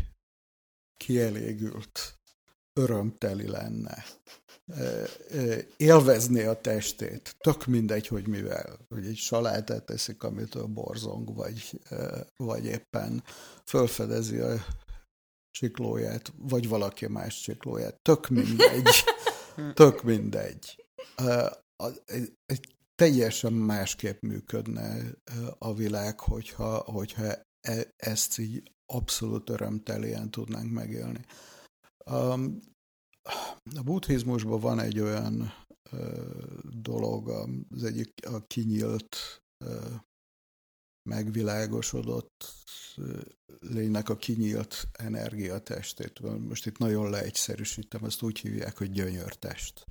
[0.97, 2.19] kielégült,
[2.73, 4.03] örömteli lenne,
[5.77, 11.81] élvezné a testét, tök mindegy, hogy mivel, hogy egy salátát teszik, amitől borzong, vagy,
[12.37, 13.23] vagy éppen
[13.65, 14.65] fölfedezi a
[15.51, 17.99] csiklóját, vagy valaki más csiklóját.
[18.01, 18.89] Tök mindegy.
[19.73, 20.85] Tök mindegy.
[22.45, 25.01] Egy teljesen másképp működne
[25.57, 27.23] a világ, hogyha, hogyha
[27.61, 31.25] e, ezt így abszolút örömtelien tudnánk megélni.
[32.05, 35.53] A buddhizmusban van egy olyan
[36.81, 37.29] dolog,
[37.69, 39.17] az egyik a kinyílt
[41.09, 42.53] megvilágosodott
[43.59, 46.19] lénynek a kinyílt energiatestét.
[46.19, 49.85] Most itt nagyon leegyszerűsítem, ezt úgy hívják, hogy gyönyörtest.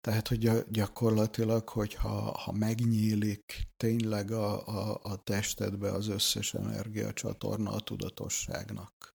[0.00, 7.80] Tehát, hogy gyakorlatilag, hogyha ha megnyílik tényleg a, a, a testedbe az összes energiacsatorna a
[7.80, 9.11] tudatosságnak, ak,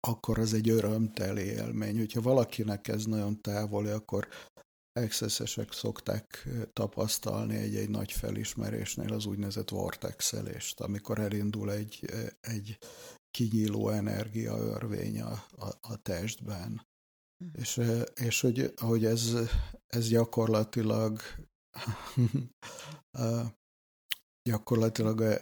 [0.00, 1.98] akkor az egy örömteli élmény.
[1.98, 4.28] Hogyha valakinek ez nagyon távoli, akkor
[4.92, 12.04] accessesek szokták tapasztalni egy-egy nagy felismerésnél az úgynevezett vortexelést, amikor elindul egy,
[12.40, 12.78] egy
[13.30, 16.86] kinyíló energia örvény a, a, a testben.
[17.44, 17.60] Hm.
[17.60, 17.80] És,
[18.14, 19.34] és hogy, hogy ez,
[19.86, 21.20] ez gyakorlatilag
[24.48, 25.34] gyakorlatilag a,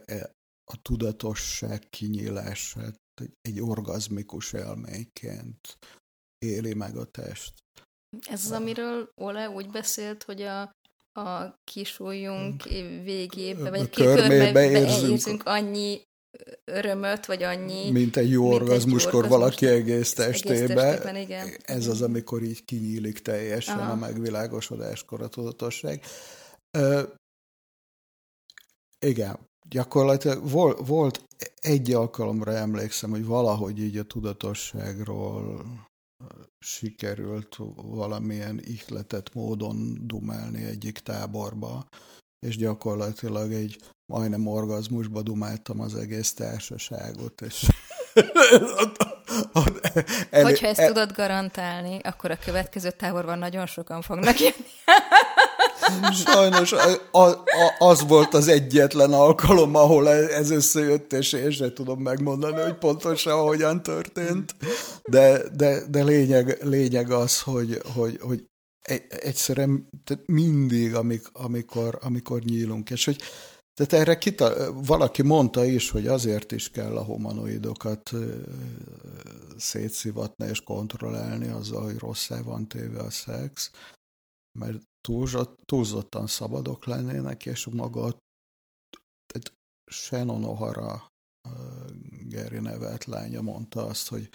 [0.64, 3.05] a tudatosság kinyílását
[3.40, 5.78] egy orgazmikus élményként
[6.38, 7.52] éli meg a test.
[8.28, 10.60] Ez az, amiről Ole úgy beszélt, hogy a,
[11.20, 12.62] a kisújjunk
[13.02, 15.10] végébe, vagy a körmébe érzünk.
[15.10, 16.02] érzünk annyi
[16.64, 17.90] örömöt, vagy annyi...
[17.90, 20.54] Mint egy jó orgazmuskor valaki egész testébe.
[20.54, 21.56] Egész testében, igen.
[21.64, 23.92] Ez az, amikor így kinyílik teljesen Aha.
[23.92, 26.02] a megvilágosodáskor a tudatosság.
[26.78, 27.02] Ö,
[28.98, 31.24] igen, gyakorlatilag volt, volt
[31.60, 35.64] egy alkalomra emlékszem, hogy valahogy így a tudatosságról
[36.58, 41.86] sikerült valamilyen ihletett módon dumálni egyik táborba,
[42.46, 43.78] és gyakorlatilag egy
[44.12, 47.68] majdnem orgazmusba dumáltam az egész társaságot, és
[50.30, 54.66] el, Hogyha ezt el, tudod garantálni, akkor a következő táborban nagyon sokan fognak jönni.
[56.12, 57.44] Sajnos a, a,
[57.78, 63.42] az volt az egyetlen alkalom, ahol ez összejött, és én sem tudom megmondani, hogy pontosan
[63.42, 64.54] hogyan történt.
[65.04, 68.44] De, de, de lényeg, lényeg az, hogy, hogy, hogy
[69.08, 73.20] egyszerűen tehát mindig, amik, amikor, amikor nyílunk, és hogy
[73.74, 78.10] tehát erre kita, valaki mondta is, hogy azért is kell a humanoidokat
[79.56, 83.70] szétszivatni és kontrollálni azzal, hogy rosszá van téve a szex,
[84.58, 84.78] mert
[85.64, 88.00] túlzottan szabadok lennének, és maga
[89.26, 89.52] tehát
[89.90, 91.00] Shannon O'Hara
[92.28, 94.28] Geri nevelt lánya mondta azt, hogy,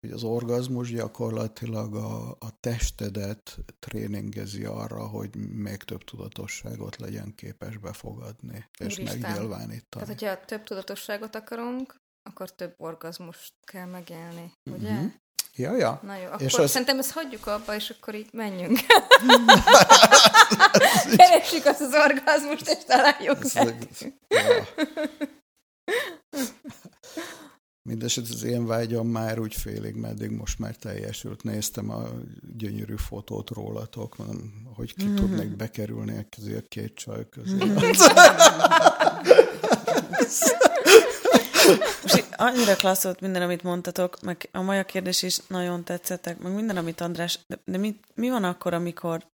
[0.00, 7.76] hogy az orgazmus gyakorlatilag a, a testedet tréningezi arra, hogy még több tudatosságot legyen képes
[7.76, 9.18] befogadni, és Úristen.
[9.18, 9.82] megnyilvánítani.
[9.88, 14.92] Tehát, hogyha több tudatosságot akarunk, akkor több orgazmust kell megélni, ugye?
[14.92, 15.06] Mm-hmm.
[15.58, 16.00] Ja, ja.
[16.02, 16.70] Na jó, akkor és az...
[16.70, 18.78] szerintem ezt hagyjuk abba, és akkor így menjünk.
[21.16, 23.88] Keressük azt az orgazmust, és találjuk meg.
[24.28, 24.68] Ja.
[27.82, 31.42] Mindeneset az én vágyam már úgy félig, meddig most már teljesült.
[31.42, 32.02] Néztem a
[32.56, 34.16] gyönyörű fotót rólatok,
[34.74, 35.14] hogy ki mm-hmm.
[35.14, 37.56] tudnék bekerülni közé a két csaj közé.
[42.40, 46.76] Annyira klassz volt minden, amit mondtatok, meg a Maja kérdés is nagyon tetszettek, meg minden,
[46.76, 49.26] amit András, de, de mi, mi van akkor, amikor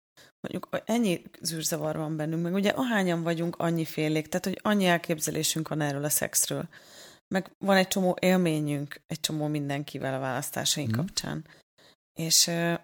[0.41, 5.69] mondjuk ennyi zűrzavar van bennünk, meg ugye ahányan vagyunk annyi félék, tehát hogy annyi elképzelésünk
[5.69, 6.69] van erről a szexről,
[7.29, 10.99] meg van egy csomó élményünk, egy csomó mindenkivel a választásaink mm.
[10.99, 11.47] kapcsán.
[12.13, 12.79] És uh,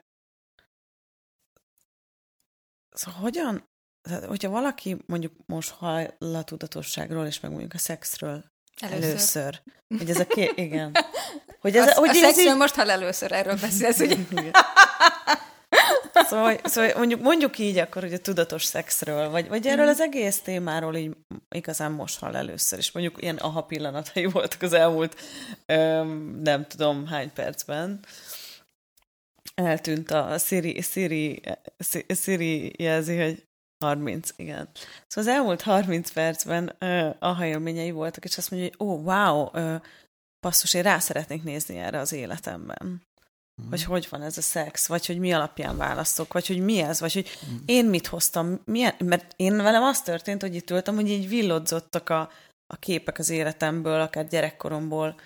[2.90, 3.68] szóval hogyan,
[4.26, 8.44] hogyha valaki mondjuk most hall a tudatosságról, és meg mondjuk a szexről
[8.80, 9.04] Először.
[9.04, 9.60] Először.
[9.98, 10.52] Hogy ez a ké...
[10.66, 10.96] Igen.
[11.60, 12.56] Hogy ez, a, hogy a szexről így...
[12.56, 14.16] most hall először erről beszélsz, ugye?
[16.12, 19.88] Szóval, szóval mondjuk, mondjuk így akkor, hogy a tudatos szexről, vagy, vagy erről mm.
[19.88, 21.16] az egész témáról így
[21.50, 25.20] igazán most hall először, és mondjuk ilyen aha pillanatai voltak az elmúlt
[25.66, 28.00] öm, nem tudom hány percben.
[29.54, 31.40] Eltűnt a Siri, Siri,
[32.08, 33.47] Siri jelzi, hogy
[33.78, 34.68] 30, igen.
[35.06, 39.04] Szóval az elmúlt 30 percben uh, aha élményei voltak, és azt mondja, hogy ó, oh,
[39.04, 39.82] wow, uh,
[40.40, 43.02] passzus, én rá szeretnék nézni erre az életemben.
[43.62, 43.68] Mm.
[43.70, 47.00] Hogy hogy van ez a szex, vagy hogy mi alapján választok, vagy hogy mi ez,
[47.00, 47.56] vagy hogy mm.
[47.66, 52.08] én mit hoztam, milyen, mert én velem az történt, hogy itt ültem, hogy így villodzottak
[52.08, 52.30] a,
[52.66, 55.20] a képek az életemből, akár gyerekkoromból,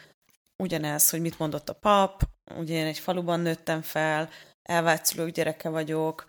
[0.63, 2.23] ugyanez, hogy mit mondott a pap,
[2.57, 4.29] ugye én egy faluban nőttem fel,
[4.63, 6.25] elvált szülők gyereke vagyok,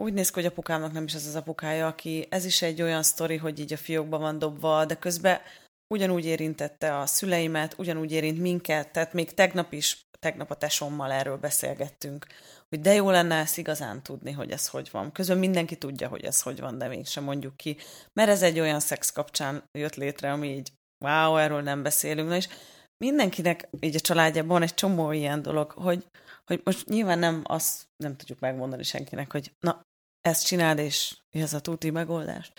[0.00, 3.02] úgy néz ki, hogy apukámnak nem is ez az apukája, aki, ez is egy olyan
[3.02, 5.40] sztori, hogy így a fiókba van dobva, de közben
[5.94, 11.36] ugyanúgy érintette a szüleimet, ugyanúgy érint minket, tehát még tegnap is, tegnap a tesommal erről
[11.36, 12.26] beszélgettünk,
[12.68, 15.12] hogy de jó lenne ezt igazán tudni, hogy ez hogy van.
[15.12, 17.76] Közben mindenki tudja, hogy ez hogy van, de mégsem mondjuk ki,
[18.12, 20.72] mert ez egy olyan szex kapcsán jött létre, ami így,
[21.04, 22.28] wow, erről nem beszélünk.
[22.28, 22.48] Na és
[23.04, 26.06] mindenkinek így a családjában van egy csomó ilyen dolog, hogy,
[26.46, 29.82] hogy most nyilván nem azt nem tudjuk megmondani senkinek, hogy na,
[30.20, 32.52] ezt csináld, és ez a tuti megoldás.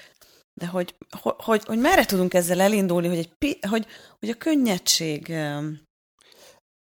[0.53, 3.87] De hogy, hogy, hogy, hogy merre tudunk ezzel elindulni, hogy, egy, hogy,
[4.19, 5.29] hogy a könnyedség...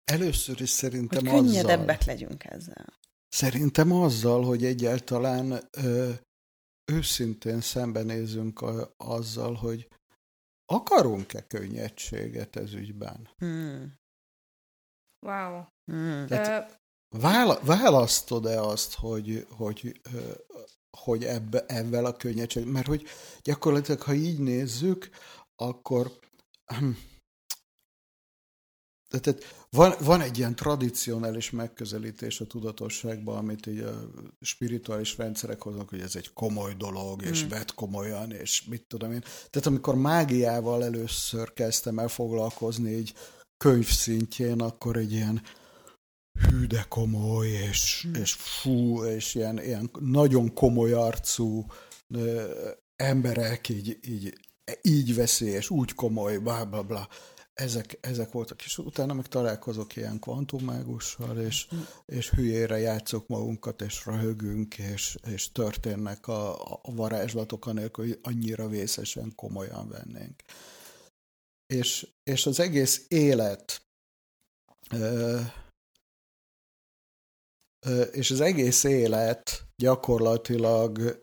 [0.04, 2.98] Először is szerintem hogy könnyedebbek azzal, legyünk ezzel.
[3.28, 6.10] Szerintem azzal, hogy egyáltalán ö,
[6.92, 9.88] őszintén szembenézünk a, azzal, hogy
[10.66, 13.28] akarunk-e könnyedséget ez ügyben.
[13.36, 13.94] Hmm.
[15.26, 15.64] Wow.
[15.84, 16.26] Hmm.
[16.26, 16.80] Tehát,
[17.62, 20.00] választod-e azt, hogy, hogy,
[20.96, 22.64] hogy ebbe, ebben a könnyedség?
[22.64, 23.04] Mert hogy
[23.42, 25.08] gyakorlatilag, ha így nézzük,
[25.56, 26.18] akkor
[26.64, 26.90] hm,
[29.10, 35.88] tehát van, van egy ilyen tradicionális megközelítés a tudatosságban, amit így a spirituális rendszerek hoznak,
[35.88, 37.48] hogy ez egy komoly dolog, és mm.
[37.48, 39.20] vett komolyan, és mit tudom én.
[39.20, 43.14] Tehát amikor mágiával először kezdtem el foglalkozni így
[43.56, 45.42] könyv szintjén, akkor egy ilyen
[46.40, 48.14] hű de komoly, és, hmm.
[48.14, 51.66] és fú, és ilyen, ilyen nagyon komoly arcú
[52.08, 52.52] ö,
[52.96, 54.38] emberek így, így,
[54.82, 57.08] így veszi, és úgy komoly, bla bla bla.
[57.54, 61.86] Ezek, ezek voltak, és utána meg találkozok ilyen kvantummágussal, és, hmm.
[62.06, 68.68] és hülyére játszok magunkat, és röhögünk, és, és történnek a, a varázslatok anélkül, hogy annyira
[68.68, 70.42] vészesen komolyan vennénk.
[71.66, 73.82] És, és az egész élet
[78.12, 81.22] és az egész élet gyakorlatilag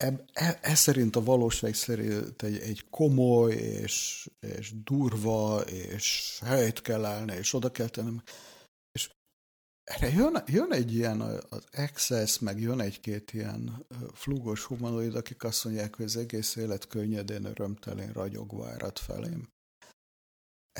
[0.00, 0.12] ez
[0.60, 7.34] e, szerint a valóság szerint egy, egy komoly és, és durva, és helyt kell állni,
[7.36, 8.18] és oda kell tenni.
[8.92, 9.10] És
[9.84, 15.64] erre jön, jön egy ilyen az excess, meg jön egy-két ilyen flugos humanoid, akik azt
[15.64, 19.48] mondják, hogy az egész élet könnyedén, örömtelén ragyogva árad felém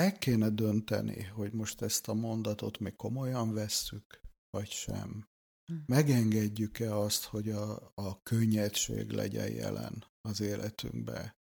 [0.01, 5.29] el kéne dönteni, hogy most ezt a mondatot mi komolyan vesszük, vagy sem.
[5.65, 5.77] Hm.
[5.87, 11.37] Megengedjük-e azt, hogy a, a könnyedség legyen jelen az életünkbe,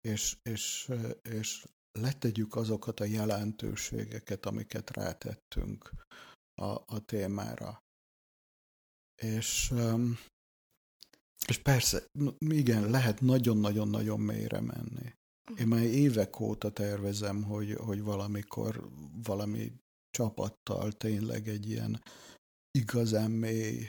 [0.00, 0.90] és, és,
[1.22, 1.66] és
[1.98, 5.92] letegyük azokat a jelentőségeket, amiket rátettünk
[6.54, 7.82] a, a témára.
[9.22, 9.74] És,
[11.46, 12.06] és persze,
[12.38, 15.17] igen, lehet nagyon-nagyon-nagyon mélyre menni.
[15.56, 18.88] Én már évek óta tervezem, hogy, hogy valamikor
[19.22, 19.72] valami
[20.10, 22.02] csapattal tényleg egy ilyen
[22.70, 23.86] igazán mély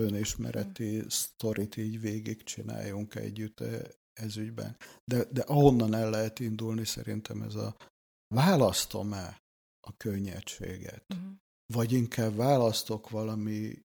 [0.00, 1.06] önismereti mm.
[1.08, 4.76] sztorit így végig csináljunk együtt e, ez ügyben.
[5.04, 7.76] De, de ahonnan el lehet indulni szerintem ez a
[8.34, 9.42] választom-e
[9.86, 11.14] a könnyedséget?
[11.14, 11.32] Mm.
[11.72, 13.82] Vagy inkább választok valami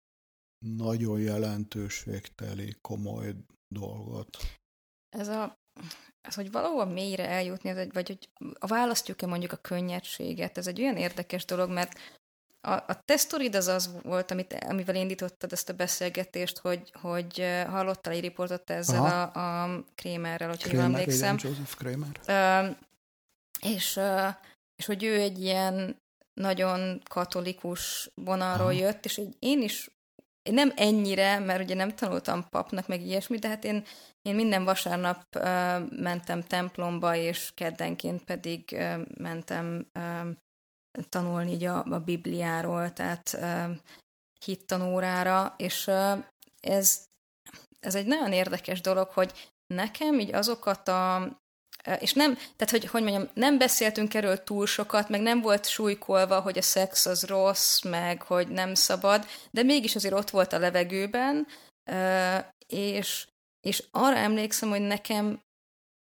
[0.66, 3.34] nagyon jelentőségteli, komoly
[3.74, 4.36] dolgot?
[5.08, 5.61] Ez a
[6.22, 10.96] az, hogy valahol mélyre eljutni, vagy hogy a választjuk-e mondjuk a könnyedséget, ez egy olyan
[10.96, 11.98] érdekes dolog, mert
[12.60, 17.62] a, a te sztorid az az volt, amit, amivel indítottad ezt a beszélgetést, hogy, hogy
[17.66, 19.22] hallottál egy riportot ezzel a,
[19.62, 21.36] a Kramerrel, hogyha Kramer, jól emlékszem.
[21.36, 22.20] Igen, Joseph Kramer.
[22.28, 22.76] Uh,
[23.60, 24.34] és, uh,
[24.76, 26.00] és hogy ő egy ilyen
[26.34, 28.78] nagyon katolikus vonalról Aha.
[28.78, 29.90] jött, és hogy én is
[30.42, 33.84] én nem ennyire, mert ugye nem tanultam papnak, meg ilyesmi, de hát én,
[34.22, 35.42] én minden vasárnap uh,
[35.90, 40.28] mentem templomba, és keddenként pedig uh, mentem uh,
[41.08, 43.76] tanulni így a, a Bibliáról, tehát uh,
[44.44, 46.24] hittanórára, és uh,
[46.60, 47.04] ez,
[47.80, 51.30] ez egy nagyon érdekes dolog, hogy nekem így azokat a
[51.98, 56.40] és nem, tehát hogy, hogy mondjam, nem beszéltünk erről túl sokat, meg nem volt súlykolva,
[56.40, 60.58] hogy a szex az rossz, meg hogy nem szabad, de mégis azért ott volt a
[60.58, 61.46] levegőben,
[62.66, 63.26] és,
[63.60, 65.42] és arra emlékszem, hogy nekem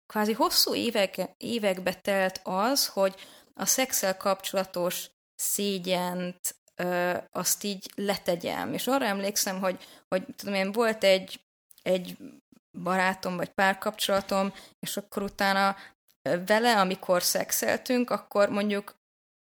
[0.05, 3.15] kvázi hosszú évek, évekbe telt az, hogy
[3.53, 6.57] a szexel kapcsolatos szégyent,
[7.31, 8.73] azt így letegyem.
[8.73, 11.39] És arra emlékszem, hogy, hogy tudom én, volt egy,
[11.81, 12.17] egy
[12.71, 15.75] barátom vagy párkapcsolatom, és akkor utána
[16.45, 18.97] vele, amikor szexeltünk, akkor mondjuk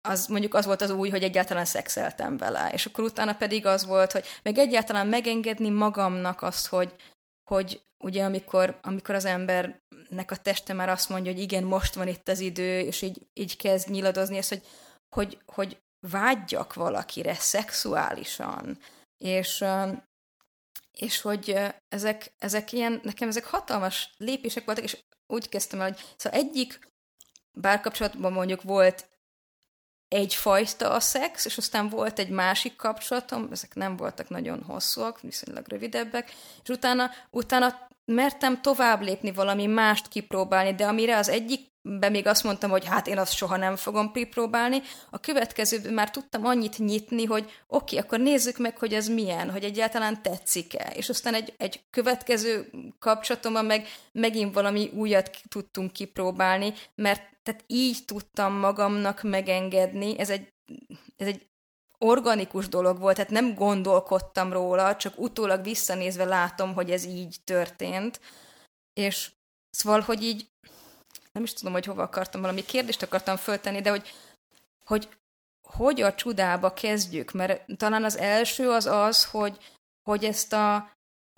[0.08, 3.84] az, mondjuk az volt az új, hogy egyáltalán szexeltem vele, és akkor utána pedig az
[3.84, 6.94] volt, hogy meg egyáltalán megengedni magamnak azt, hogy,
[7.50, 12.08] hogy ugye amikor, amikor az embernek a teste már azt mondja, hogy igen, most van
[12.08, 14.62] itt az idő, és így, így kezd nyiladozni ezt, hogy,
[15.16, 18.78] hogy, hogy vágyjak valakire szexuálisan,
[19.18, 19.64] és,
[21.00, 21.56] és hogy
[21.88, 26.88] ezek, ezek ilyen, nekem ezek hatalmas lépések voltak, és úgy kezdtem el, hogy szóval egyik
[27.52, 29.08] bárkapcsolatban mondjuk volt
[30.08, 35.68] egyfajta a szex, és aztán volt egy másik kapcsolatom, ezek nem voltak nagyon hosszúak, viszonylag
[35.68, 36.30] rövidebbek,
[36.62, 42.26] és utána, utána mertem tovább lépni, valami mást kipróbálni, de amire az egyik be még
[42.26, 44.82] azt mondtam, hogy hát én azt soha nem fogom kipróbálni.
[45.10, 49.64] A következőben már tudtam annyit nyitni, hogy oké, akkor nézzük meg, hogy ez milyen, hogy
[49.64, 50.92] egyáltalán tetszik-e.
[50.94, 58.04] És aztán egy, egy következő kapcsolatomban meg megint valami újat tudtunk kipróbálni, mert tehát így
[58.04, 60.18] tudtam magamnak megengedni.
[60.18, 60.52] Ez egy,
[61.16, 61.48] ez egy
[61.98, 68.20] organikus dolog volt, tehát nem gondolkodtam róla, csak utólag visszanézve látom, hogy ez így történt.
[68.92, 69.30] És
[69.70, 70.50] szóval, hogy így
[71.32, 74.14] nem is tudom, hogy hova akartam, valami kérdést akartam föltenni, de hogy,
[74.84, 75.08] hogy
[75.72, 79.56] hogy a csodába kezdjük, mert talán az első az az, hogy,
[80.02, 80.90] hogy ezt a,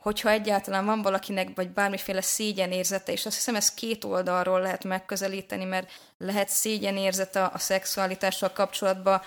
[0.03, 5.65] hogyha egyáltalán van valakinek, vagy bármiféle szégyenérzete, és azt hiszem, ez két oldalról lehet megközelíteni,
[5.65, 9.21] mert lehet szégyenérzete a szexualitással kapcsolatban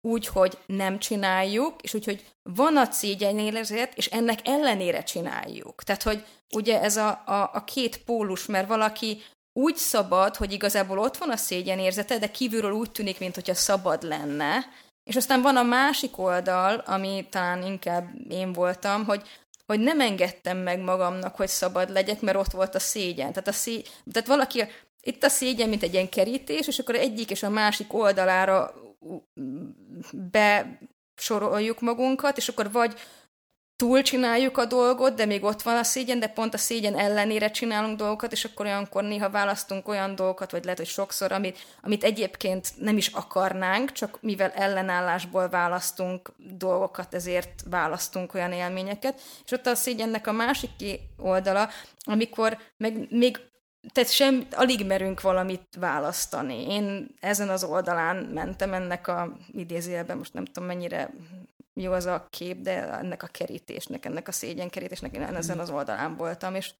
[0.00, 5.82] úgy, hogy nem csináljuk, és úgy, hogy van a szégyenérzet, és ennek ellenére csináljuk.
[5.82, 9.22] Tehát, hogy ugye ez a, a, a két pólus, mert valaki
[9.56, 14.64] úgy szabad, hogy igazából ott van a szégyenérzete, de kívülről úgy tűnik, mintha szabad lenne.
[15.04, 19.22] És aztán van a másik oldal, ami talán inkább én voltam, hogy,
[19.66, 23.32] hogy nem engedtem meg magamnak, hogy szabad legyek, mert ott volt a szégyen.
[23.32, 23.82] Tehát, a szé...
[24.12, 24.64] Tehát valaki,
[25.02, 28.74] itt a szégyen, mint egy ilyen kerítés, és akkor egyik és a másik oldalára
[30.12, 32.94] besoroljuk magunkat, és akkor vagy
[33.76, 37.50] túl csináljuk a dolgot, de még ott van a szégyen, de pont a szégyen ellenére
[37.50, 42.04] csinálunk dolgokat, és akkor olyankor néha választunk olyan dolgokat, vagy lehet, hogy sokszor, amit, amit
[42.04, 49.20] egyébként nem is akarnánk, csak mivel ellenállásból választunk dolgokat, ezért választunk olyan élményeket.
[49.44, 50.70] És ott a szégyennek a másik
[51.16, 51.68] oldala,
[52.04, 53.40] amikor meg még
[53.92, 56.72] tehát sem, alig merünk valamit választani.
[56.72, 61.10] Én ezen az oldalán mentem ennek a idézőjelben, most nem tudom mennyire
[61.80, 66.16] jó az a kép, de ennek a kerítésnek, ennek a szégyenkerítésnek én ezen az oldalán
[66.16, 66.74] voltam, és,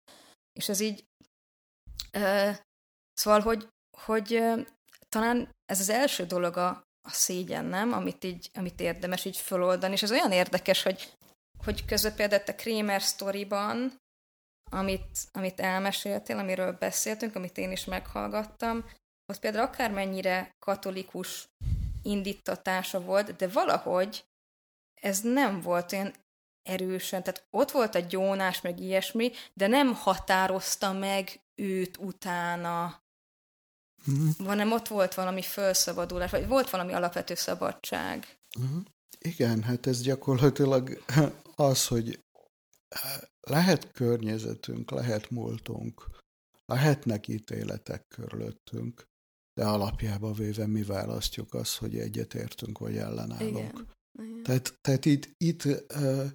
[0.52, 1.04] és ez így
[2.16, 2.56] uh,
[3.12, 3.68] szóval, hogy,
[3.98, 4.66] hogy uh,
[5.08, 6.68] talán ez az első dolog a,
[7.08, 7.92] a szégyen, nem?
[7.92, 11.12] Amit, így, amit érdemes így föloldani, és ez olyan érdekes, hogy,
[11.64, 13.96] hogy közben például a Kramer sztoriban,
[14.70, 18.84] amit, amit elmeséltél, amiről beszéltünk, amit én is meghallgattam,
[19.32, 21.48] ott például akármennyire katolikus
[22.02, 24.24] indítatása volt, de valahogy
[25.00, 26.14] ez nem volt olyan
[26.62, 33.02] erősen, tehát ott volt a gyónás, meg ilyesmi, de nem határozta meg őt utána,
[34.10, 34.28] mm.
[34.38, 38.38] hanem ott volt valami felszabadulás, vagy volt valami alapvető szabadság.
[38.60, 38.78] Mm.
[39.18, 41.02] Igen, hát ez gyakorlatilag
[41.54, 42.24] az, hogy
[43.40, 46.08] lehet környezetünk, lehet múltunk,
[46.64, 49.06] lehetnek ítéletek körülöttünk,
[49.54, 53.56] de alapjába véve mi választjuk azt, hogy egyetértünk vagy ellenállunk.
[53.56, 53.88] Igen.
[54.42, 56.30] Tehát, tehát itt, itt uh,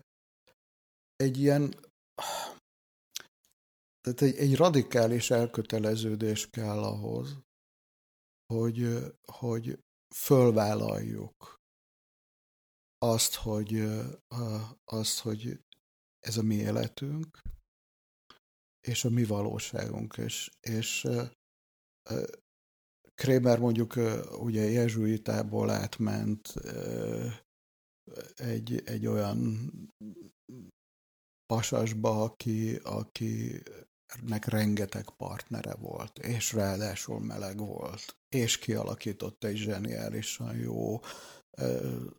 [1.16, 1.76] egy ilyen,
[4.02, 7.38] tehát egy, egy radikális elköteleződés kell ahhoz,
[8.54, 8.88] hogy,
[9.32, 9.80] hogy
[10.16, 11.60] fölvállaljuk
[12.98, 13.84] azt, hogy,
[14.86, 15.60] azt, hogy
[16.20, 17.40] ez a mi életünk,
[18.88, 21.08] és a mi valóságunk, és, és
[23.14, 23.96] Krémer mondjuk
[24.40, 26.54] ugye jezsuitából átment
[28.36, 29.70] egy, egy olyan
[31.46, 41.00] pasasba, aki, akinek rengeteg partnere volt, és ráadásul meleg volt, és kialakított egy zseniálisan jó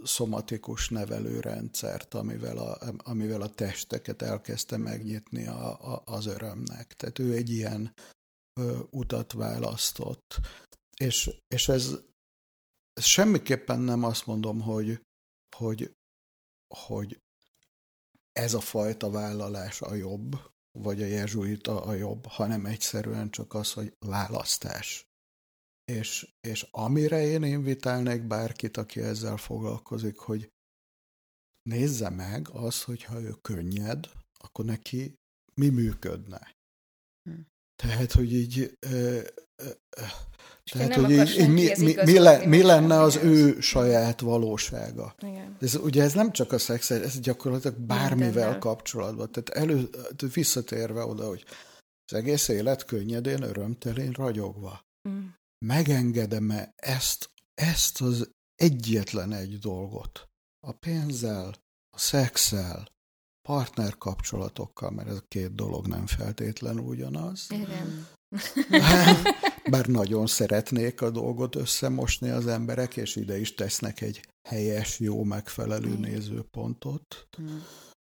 [0.02, 6.92] szomatikus nevelőrendszert, amivel a, amivel a testeket elkezdte megnyitni a, a, az örömnek.
[6.92, 7.94] Tehát ő egy ilyen
[8.60, 10.40] ö, utat választott.
[10.96, 11.94] És, és ez,
[12.92, 15.00] ez semmiképpen nem azt mondom, hogy,
[15.54, 15.96] hogy,
[16.74, 17.20] hogy
[18.32, 23.72] ez a fajta vállalás a jobb, vagy a jezsuita a jobb, hanem egyszerűen csak az,
[23.72, 25.06] hogy választás.
[25.84, 30.52] És, és amire én invitálnék bárkit, aki ezzel foglalkozik, hogy
[31.62, 35.14] nézze meg az, hogyha ő könnyed, akkor neki
[35.54, 36.56] mi működne.
[37.22, 37.40] Hm.
[37.74, 38.78] Tehát, hogy így...
[40.64, 45.14] Tehát, hogy így, így mi, mi, mi, le, mi lenne az ő saját valósága.
[45.20, 45.56] Igen.
[45.60, 48.58] Ez, ugye ez nem csak a szex, ez gyakorlatilag bármivel Mindennel.
[48.58, 49.32] kapcsolatban.
[49.32, 49.88] Tehát elő,
[50.32, 51.44] visszatérve oda, hogy
[52.10, 54.84] az egész élet könnyedén, örömtelén, ragyogva.
[55.08, 55.26] Mm.
[55.66, 60.28] Megengedem-e ezt, ezt az egyetlen egy dolgot?
[60.66, 61.54] A pénzzel,
[61.96, 62.88] a szexel,
[63.48, 67.46] partnerkapcsolatokkal, mert ez a két dolog nem feltétlenül ugyanaz.
[67.48, 68.06] Igen.
[69.70, 75.22] Bár nagyon szeretnék a dolgot összemosni az emberek, és ide is tesznek egy helyes, jó,
[75.22, 77.28] megfelelő nézőpontot.
[77.42, 77.58] Mm.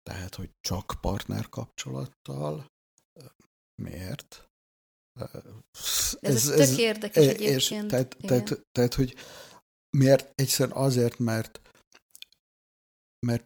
[0.03, 2.67] Tehát, hogy csak partnerkapcsolattal.
[3.83, 4.49] Miért?
[5.21, 7.89] Ez, ez, ez tök érdekes és egyébként.
[7.89, 9.15] Tehát, tehát, tehát, hogy
[9.97, 10.33] miért?
[10.35, 11.61] Egyszerűen azért, mert
[13.27, 13.45] mert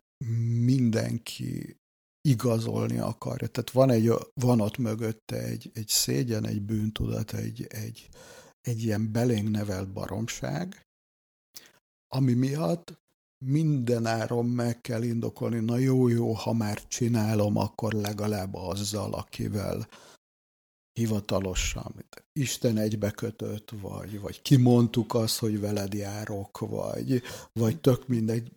[0.65, 1.77] mindenki
[2.21, 3.49] igazolni akarja.
[3.49, 8.09] Tehát van, egy, van ott mögötte egy, egy szégyen, egy bűntudat, egy, egy,
[8.61, 10.87] egy ilyen belénk nevelt baromság,
[12.09, 12.99] ami miatt
[13.45, 19.89] minden áron meg kell indokolni, na jó, jó, ha már csinálom, akkor legalább azzal, akivel
[20.93, 28.53] hivatalosan, mint Isten egybekötött, vagy, vagy kimondtuk azt, hogy veled járok, vagy, vagy tök mindegy,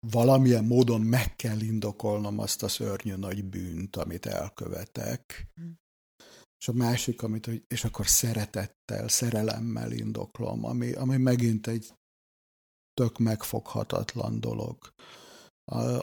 [0.00, 5.48] valamilyen módon meg kell indokolnom azt a szörnyű nagy bűnt, amit elkövetek.
[5.60, 5.70] Mm.
[6.58, 11.94] És a másik, amit, és akkor szeretettel, szerelemmel indoklom, ami, ami megint egy
[12.94, 14.92] tök megfoghatatlan dolog,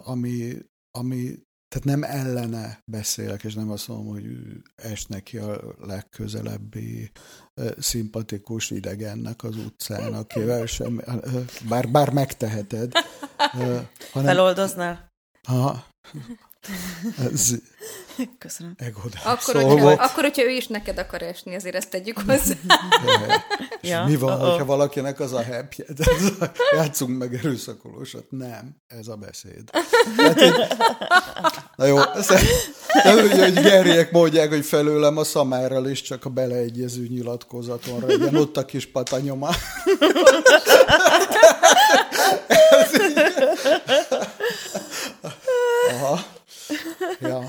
[0.03, 0.57] ami,
[0.91, 4.25] ami tehát nem ellene beszélek, és nem azt mondom, hogy
[4.75, 7.11] es neki a legközelebbi
[7.77, 11.01] szimpatikus idegennek az utcán, akivel sem,
[11.69, 12.91] bár, bár megteheted.
[13.51, 15.11] Hanem, Feloldoznál?
[15.47, 15.85] Ha,
[17.33, 17.53] ez
[18.37, 18.75] Köszönöm.
[19.23, 22.55] Akkor, hogyha, akkor, hogyha ő is neked akar esni, azért ezt tegyük hozzá.
[23.81, 24.05] ja.
[24.05, 24.49] mi van, uh-oh.
[24.49, 25.85] hogyha valakinek az a happy
[26.77, 28.25] játszunk meg erőszakolósat?
[28.29, 29.69] Nem, ez a beszéd.
[30.17, 30.39] Hát,
[31.75, 31.97] na jó,
[33.03, 38.35] nem úgy, hogy Gerriek mondják, hogy felőlem a szamárral is csak a beleegyező nyilatkozaton legyen
[38.35, 39.49] ott a kis patanyoma.
[45.89, 46.19] Aha.
[47.19, 47.43] Ja.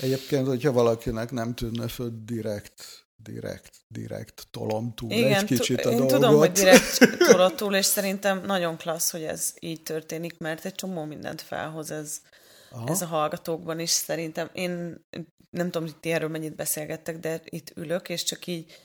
[0.00, 5.90] Egyébként, hogyha valakinek nem tűnne föl direkt, direkt, direkt tolom túl Igen, egy kicsit a
[5.90, 6.14] én dolgot.
[6.14, 10.74] tudom, hogy direkt tolom túl, és szerintem nagyon klassz, hogy ez így történik, mert egy
[10.74, 12.20] csomó mindent felhoz ez,
[12.86, 13.90] ez a hallgatókban is.
[13.90, 15.04] Szerintem én
[15.50, 18.83] nem tudom, hogy ti erről mennyit beszélgettek, de itt ülök, és csak így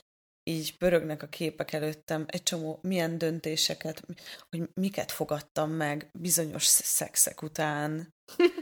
[0.50, 4.02] így pörögnek a képek előttem egy csomó milyen döntéseket,
[4.50, 8.14] hogy miket fogadtam meg bizonyos szexek után,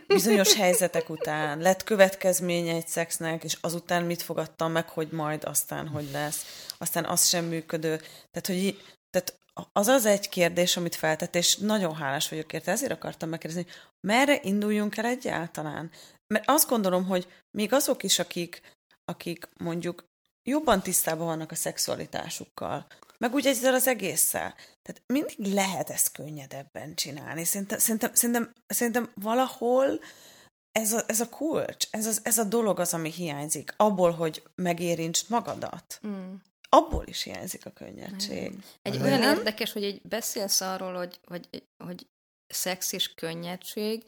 [0.06, 5.88] bizonyos helyzetek után, lett következménye egy szexnek, és azután mit fogadtam meg, hogy majd aztán
[5.88, 7.96] hogy lesz, aztán az sem működő.
[8.30, 9.38] Tehát, hogy tehát
[9.72, 13.70] az az egy kérdés, amit feltett, és nagyon hálás vagyok érte, ezért akartam megkérdezni,
[14.06, 15.90] merre induljunk el egyáltalán?
[16.34, 20.04] Mert azt gondolom, hogy még azok is, akik, akik mondjuk
[20.48, 22.86] jobban tisztában vannak a szexualitásukkal,
[23.18, 24.54] meg úgy ezzel az egésszel.
[24.82, 27.44] Tehát mindig lehet ezt könnyedebben csinálni.
[27.44, 30.00] Szerintem, szerintem, szerintem, szerintem valahol
[30.72, 33.74] ez a, ez a kulcs, ez, az, ez a dolog az, ami hiányzik.
[33.76, 36.00] Abból, hogy megérintsd magadat.
[36.06, 36.34] Mm.
[36.68, 38.52] Abból is hiányzik a könnyedség.
[38.52, 38.58] Mm.
[38.82, 42.06] Egy olyan érdekes, hogy egy beszélsz arról, hogy, hogy, hogy
[42.46, 44.04] szex és könnyedség,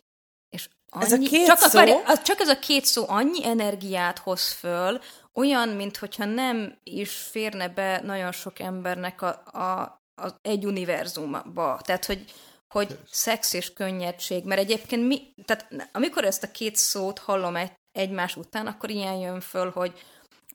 [0.51, 1.79] és annyi, ez a két csak, szó?
[1.79, 5.01] Akar, csak ez a két szó annyi energiát hoz föl,
[5.35, 9.81] olyan, mintha nem is férne be nagyon sok embernek a, a,
[10.23, 11.81] a egy univerzumba.
[11.83, 12.25] Tehát, hogy,
[12.69, 17.73] hogy szex és könnyedség, mert egyébként mi, tehát amikor ezt a két szót hallom egy,
[17.93, 20.05] egymás után, akkor ilyen jön föl, hogy,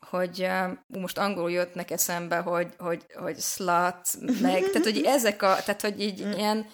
[0.09, 5.55] hogy uh, most angolul jöttnek eszembe, hogy, hogy, hogy slut, meg, tehát hogy ezek a,
[5.65, 6.31] tehát hogy így mm.
[6.31, 6.69] ilyen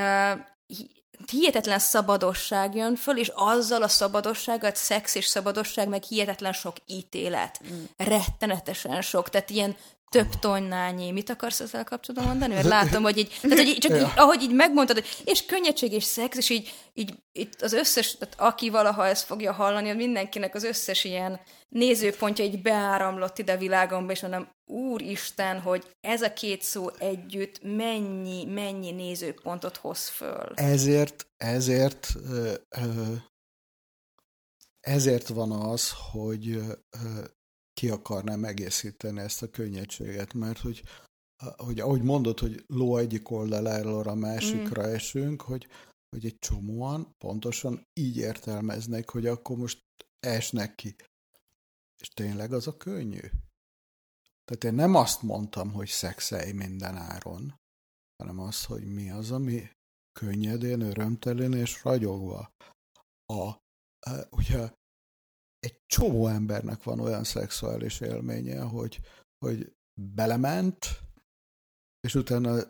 [0.00, 0.40] uh,
[1.30, 7.60] hihetetlen szabadosság jön föl, és azzal a szabadossággal, szex és szabadosság, meg hihetetlen sok ítélet.
[7.72, 7.84] Mm.
[7.96, 9.28] Rettenetesen sok.
[9.28, 9.76] Tehát ilyen
[10.10, 11.10] több tonnányi.
[11.10, 12.54] Mit akarsz ezzel kapcsolatban mondani?
[12.54, 15.92] Mert látom, hogy így, tehát, hogy így, csak így, ahogy így megmondtad, hogy és könnyedség
[15.92, 20.54] és szex, és így, így itt az összes, tehát aki valaha ezt fogja hallani, mindenkinek
[20.54, 26.32] az összes ilyen nézőpontja így beáramlott ide a világomba, és mondom, úristen, hogy ez a
[26.32, 30.52] két szó együtt mennyi, mennyi nézőpontot hoz föl.
[30.54, 32.08] Ezért, ezért,
[34.80, 36.60] ezért van az, hogy
[37.74, 40.82] ki akarnám egészíteni ezt a könnyedséget, mert hogy,
[41.56, 44.92] hogy ahogy mondod, hogy ló egyik oldaláról a másikra mm.
[44.92, 45.66] esünk, hogy,
[46.08, 49.82] hogy egy csomóan pontosan így értelmeznek, hogy akkor most
[50.20, 50.96] esnek ki.
[52.02, 53.30] És tényleg az a könnyű?
[54.44, 57.54] Tehát én nem azt mondtam, hogy szexelj minden áron,
[58.16, 59.70] hanem az, hogy mi az, ami
[60.12, 62.50] könnyedén, örömtelén és ragyogva.
[63.32, 63.42] A,
[63.98, 64.70] a, ugye
[65.64, 69.00] egy csomó embernek van olyan szexuális élménye, hogy,
[69.38, 69.72] hogy
[70.14, 70.86] belement,
[72.00, 72.62] és utána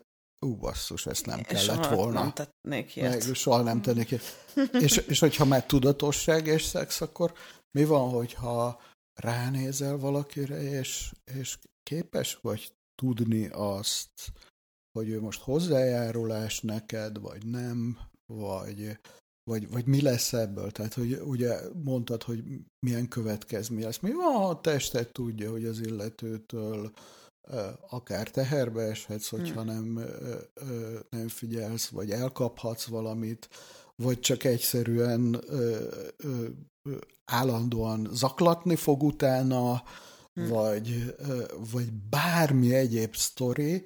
[0.45, 2.21] ú, basszus, ezt nem kellett soha volna.
[2.21, 3.25] nem tennék ilyet.
[3.25, 4.23] Meg, soha nem tennék ilyet.
[4.85, 7.33] és, és hogyha már tudatosság és szex, akkor
[7.71, 8.81] mi van, hogyha
[9.13, 14.31] ránézel valakire, és, és képes vagy tudni azt,
[14.91, 18.99] hogy ő most hozzájárulás neked, vagy nem, vagy,
[19.49, 20.71] vagy, vagy mi lesz ebből?
[20.71, 22.43] Tehát, hogy ugye mondtad, hogy
[22.85, 23.99] milyen következmény lesz.
[23.99, 26.91] Mi van, ha a tested tudja, hogy az illetőtől
[27.89, 29.93] akár teherbe eshetsz, hogyha hmm.
[29.93, 30.09] nem,
[31.09, 33.49] nem figyelsz, vagy elkaphatsz valamit,
[33.95, 35.43] vagy csak egyszerűen
[37.31, 39.83] állandóan zaklatni fog utána,
[40.33, 40.47] hmm.
[40.47, 41.15] vagy,
[41.71, 43.85] vagy bármi egyéb sztori.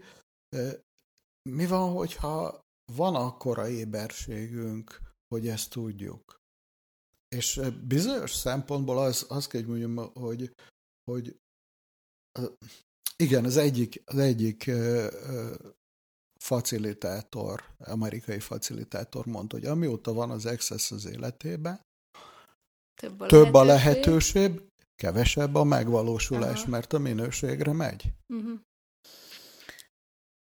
[1.49, 6.37] Mi van, hogyha van akkora éberségünk, hogy ezt tudjuk?
[7.35, 10.55] És bizonyos szempontból az, az kell, hogy mondjam, hogy,
[11.11, 11.39] hogy
[13.15, 14.71] igen, az egyik, az egyik
[16.39, 21.81] facilitátor, amerikai facilitátor mondta, hogy amióta van az Access az életében,
[23.01, 23.61] több a, több lehetőség.
[23.61, 24.61] a lehetőség,
[24.95, 26.69] kevesebb a megvalósulás, Aha.
[26.69, 28.11] mert a minőségre megy.
[28.33, 28.59] Uh-huh.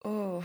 [0.04, 0.44] Oh,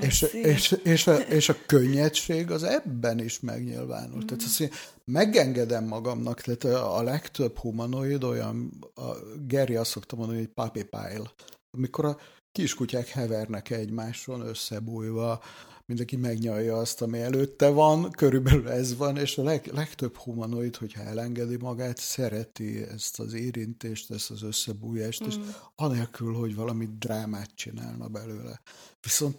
[0.00, 4.16] és, és, és, a, és a könnyedség az ebben is megnyilvánul.
[4.16, 4.26] Mm.
[4.26, 4.70] Tehát azt
[5.04, 9.10] megengedem magamnak, tehát a, a legtöbb humanoid olyan, a
[9.46, 11.32] Geri azt szokta mondani, hogy puppy pile,
[11.70, 12.18] amikor a
[12.52, 15.42] kiskutyák hevernek egymáson összebújva,
[15.90, 21.02] mindenki megnyalja azt, ami előtte van, körülbelül ez van, és a leg, legtöbb humanoid, hogyha
[21.02, 25.28] elengedi magát, szereti ezt az érintést, ezt az összebújást, mm.
[25.28, 25.36] és
[25.74, 28.60] anélkül, hogy valami drámát csinálna belőle.
[29.00, 29.36] Viszont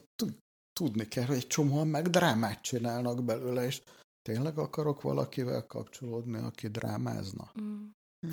[0.80, 3.82] tudni kell, hogy egy csomóan meg drámát csinálnak belőle, és
[4.22, 7.52] tényleg akarok valakivel kapcsolódni, aki drámázna.
[7.62, 7.88] Mm.
[8.28, 8.32] Mm.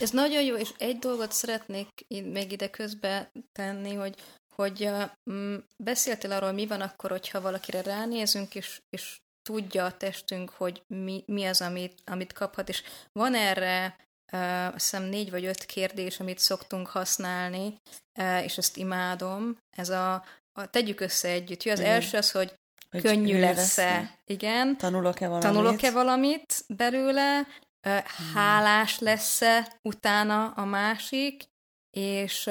[0.00, 4.16] Ez nagyon jó, és egy dolgot szeretnék még ide közbe tenni, hogy
[4.54, 4.90] hogy
[5.30, 10.82] mm, beszéltél arról, mi van akkor, hogyha valakire ránézünk, és, és tudja a testünk, hogy
[10.86, 12.82] mi, mi az, amit, amit kaphat, és
[13.12, 13.96] van erre
[14.32, 17.74] uh, azt hiszem négy vagy öt kérdés, amit szoktunk használni,
[18.18, 19.56] uh, és ezt imádom.
[19.76, 21.62] Ez a, a tegyük össze együtt.
[21.62, 21.90] Jó, az Igen.
[21.90, 22.54] első az, hogy,
[22.90, 24.18] hogy könnyű lesz-e.
[24.24, 24.76] Igen.
[24.76, 25.46] Tanulok-e valamit?
[25.46, 27.46] Tanulok-e valamit belőle?
[27.86, 27.98] Uh,
[28.34, 31.44] hálás lesz-e utána a másik?
[31.90, 32.50] És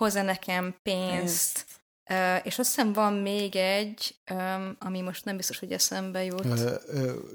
[0.00, 1.64] hozza nekem pénzt.
[2.10, 4.14] Uh, és azt hiszem van még egy,
[4.78, 6.46] ami most nem biztos, hogy eszembe jut.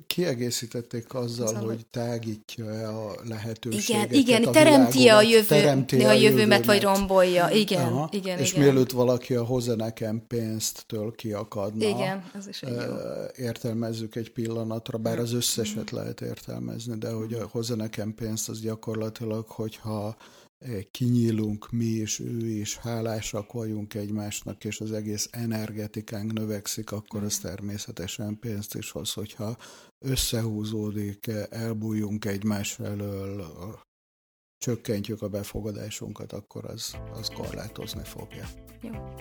[0.07, 2.66] Kiegészítették azzal, azzal hogy tágítja
[3.05, 4.11] a lehetőséget.
[4.11, 7.49] Igen, igen, teremti a, jövő, teremti a, a jövőmet, jövőmet, vagy rombolja.
[7.49, 8.09] Igen, Aha.
[8.11, 8.63] igen, És igen.
[8.63, 12.93] mielőtt valaki a hozzá nekem pénzt-től kiakadna, igen, ez is egy jó.
[13.36, 15.97] értelmezzük egy pillanatra, bár az összeset mm.
[15.97, 20.16] lehet értelmezni, de hogy a hozzá nekem pénzt, az gyakorlatilag, hogyha
[20.91, 27.38] kinyílunk mi is, ő is, hálásak vagyunk egymásnak, és az egész energetikánk növekszik, akkor az
[27.38, 29.57] természetesen pénzt is hoz, hogyha
[30.05, 33.45] összehúzódik, elbújunk egymás elől,
[34.58, 38.47] csökkentjük a befogadásunkat, akkor az, az korlátozni fogja.
[38.82, 39.14] Jó.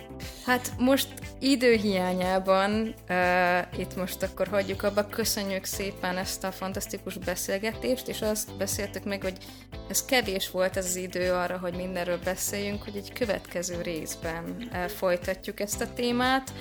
[0.44, 1.08] Hát most
[1.40, 5.06] időhiányában uh, itt most akkor hagyjuk abba.
[5.06, 9.38] Köszönjük szépen ezt a fantasztikus beszélgetést, és azt beszéltük meg, hogy
[9.88, 14.84] ez kevés volt ez az idő arra, hogy mindenről beszéljünk, hogy egy következő részben uh,
[14.84, 16.52] folytatjuk ezt a témát,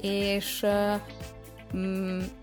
[0.00, 1.00] és uh,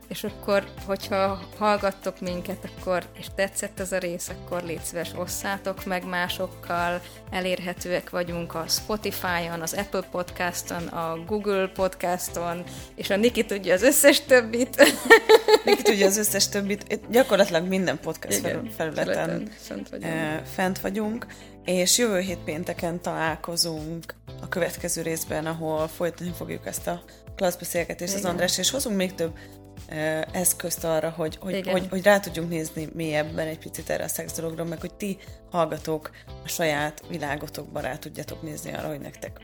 [0.10, 5.86] és akkor, hogyha hallgattok minket, akkor, és tetszett ez a rész, akkor légy szíves, osszátok
[5.86, 7.02] meg másokkal,
[7.32, 12.64] elérhetőek vagyunk a Spotify-on, az Apple Podcaston, a Google Podcaston,
[12.96, 14.84] és a Niki tudja az összes többit.
[15.66, 17.10] Niki tudja az összes többit.
[17.10, 20.46] Gyakorlatilag minden podcast Igen, felületen fent vagyunk.
[20.46, 21.26] fent vagyunk
[21.66, 27.04] és jövő hét pénteken találkozunk a következő részben, ahol folytatni fogjuk ezt a
[27.36, 29.32] klasszbeszélgetést az András, és hozunk még több
[30.32, 34.34] eszközt arra, hogy, hogy, hogy, hogy rá tudjunk nézni mélyebben egy picit erre a szex
[34.34, 35.18] dologra, meg hogy ti
[35.52, 36.12] hallgatók
[36.44, 39.40] a saját világotokban rá tudjatok nézni arra, hogy nektek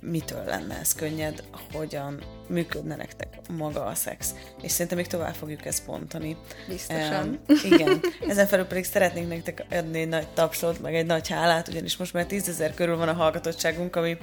[0.00, 4.34] mitől lenne ez könnyed, hogyan működne nektek maga a szex.
[4.62, 6.36] És szerintem még tovább fogjuk ezt bontani.
[6.68, 7.40] Biztosan.
[7.48, 8.00] Um, igen.
[8.28, 12.12] Ezen felül pedig szeretnénk nektek adni egy nagy tapsot, meg egy nagy hálát, ugyanis most
[12.12, 14.16] már tízezer körül van a hallgatottságunk, ami,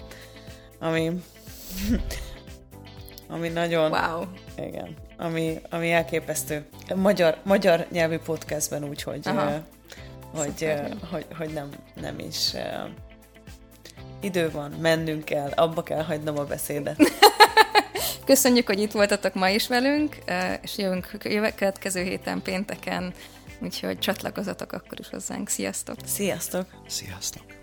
[0.79, 1.11] ami,
[3.33, 3.91] ami nagyon...
[3.91, 4.23] Wow.
[4.57, 5.07] Igen.
[5.19, 6.65] Ami, ami elképesztő.
[6.95, 9.53] Magyar, magyar nyelvű podcastben úgy, hogy, uh,
[10.35, 11.69] hogy, uh, hogy, hogy nem,
[12.01, 12.89] nem is uh,
[14.21, 16.97] idő van, mennünk kell, abba kell hagynom a beszédet.
[18.25, 20.17] Köszönjük, hogy itt voltatok ma is velünk,
[20.61, 23.13] és jövünk jövő következő héten pénteken,
[23.61, 25.49] úgyhogy csatlakozatok akkor is hozzánk.
[25.49, 25.95] Sziasztok!
[26.05, 26.65] Sziasztok!
[26.87, 27.58] Sziasztok!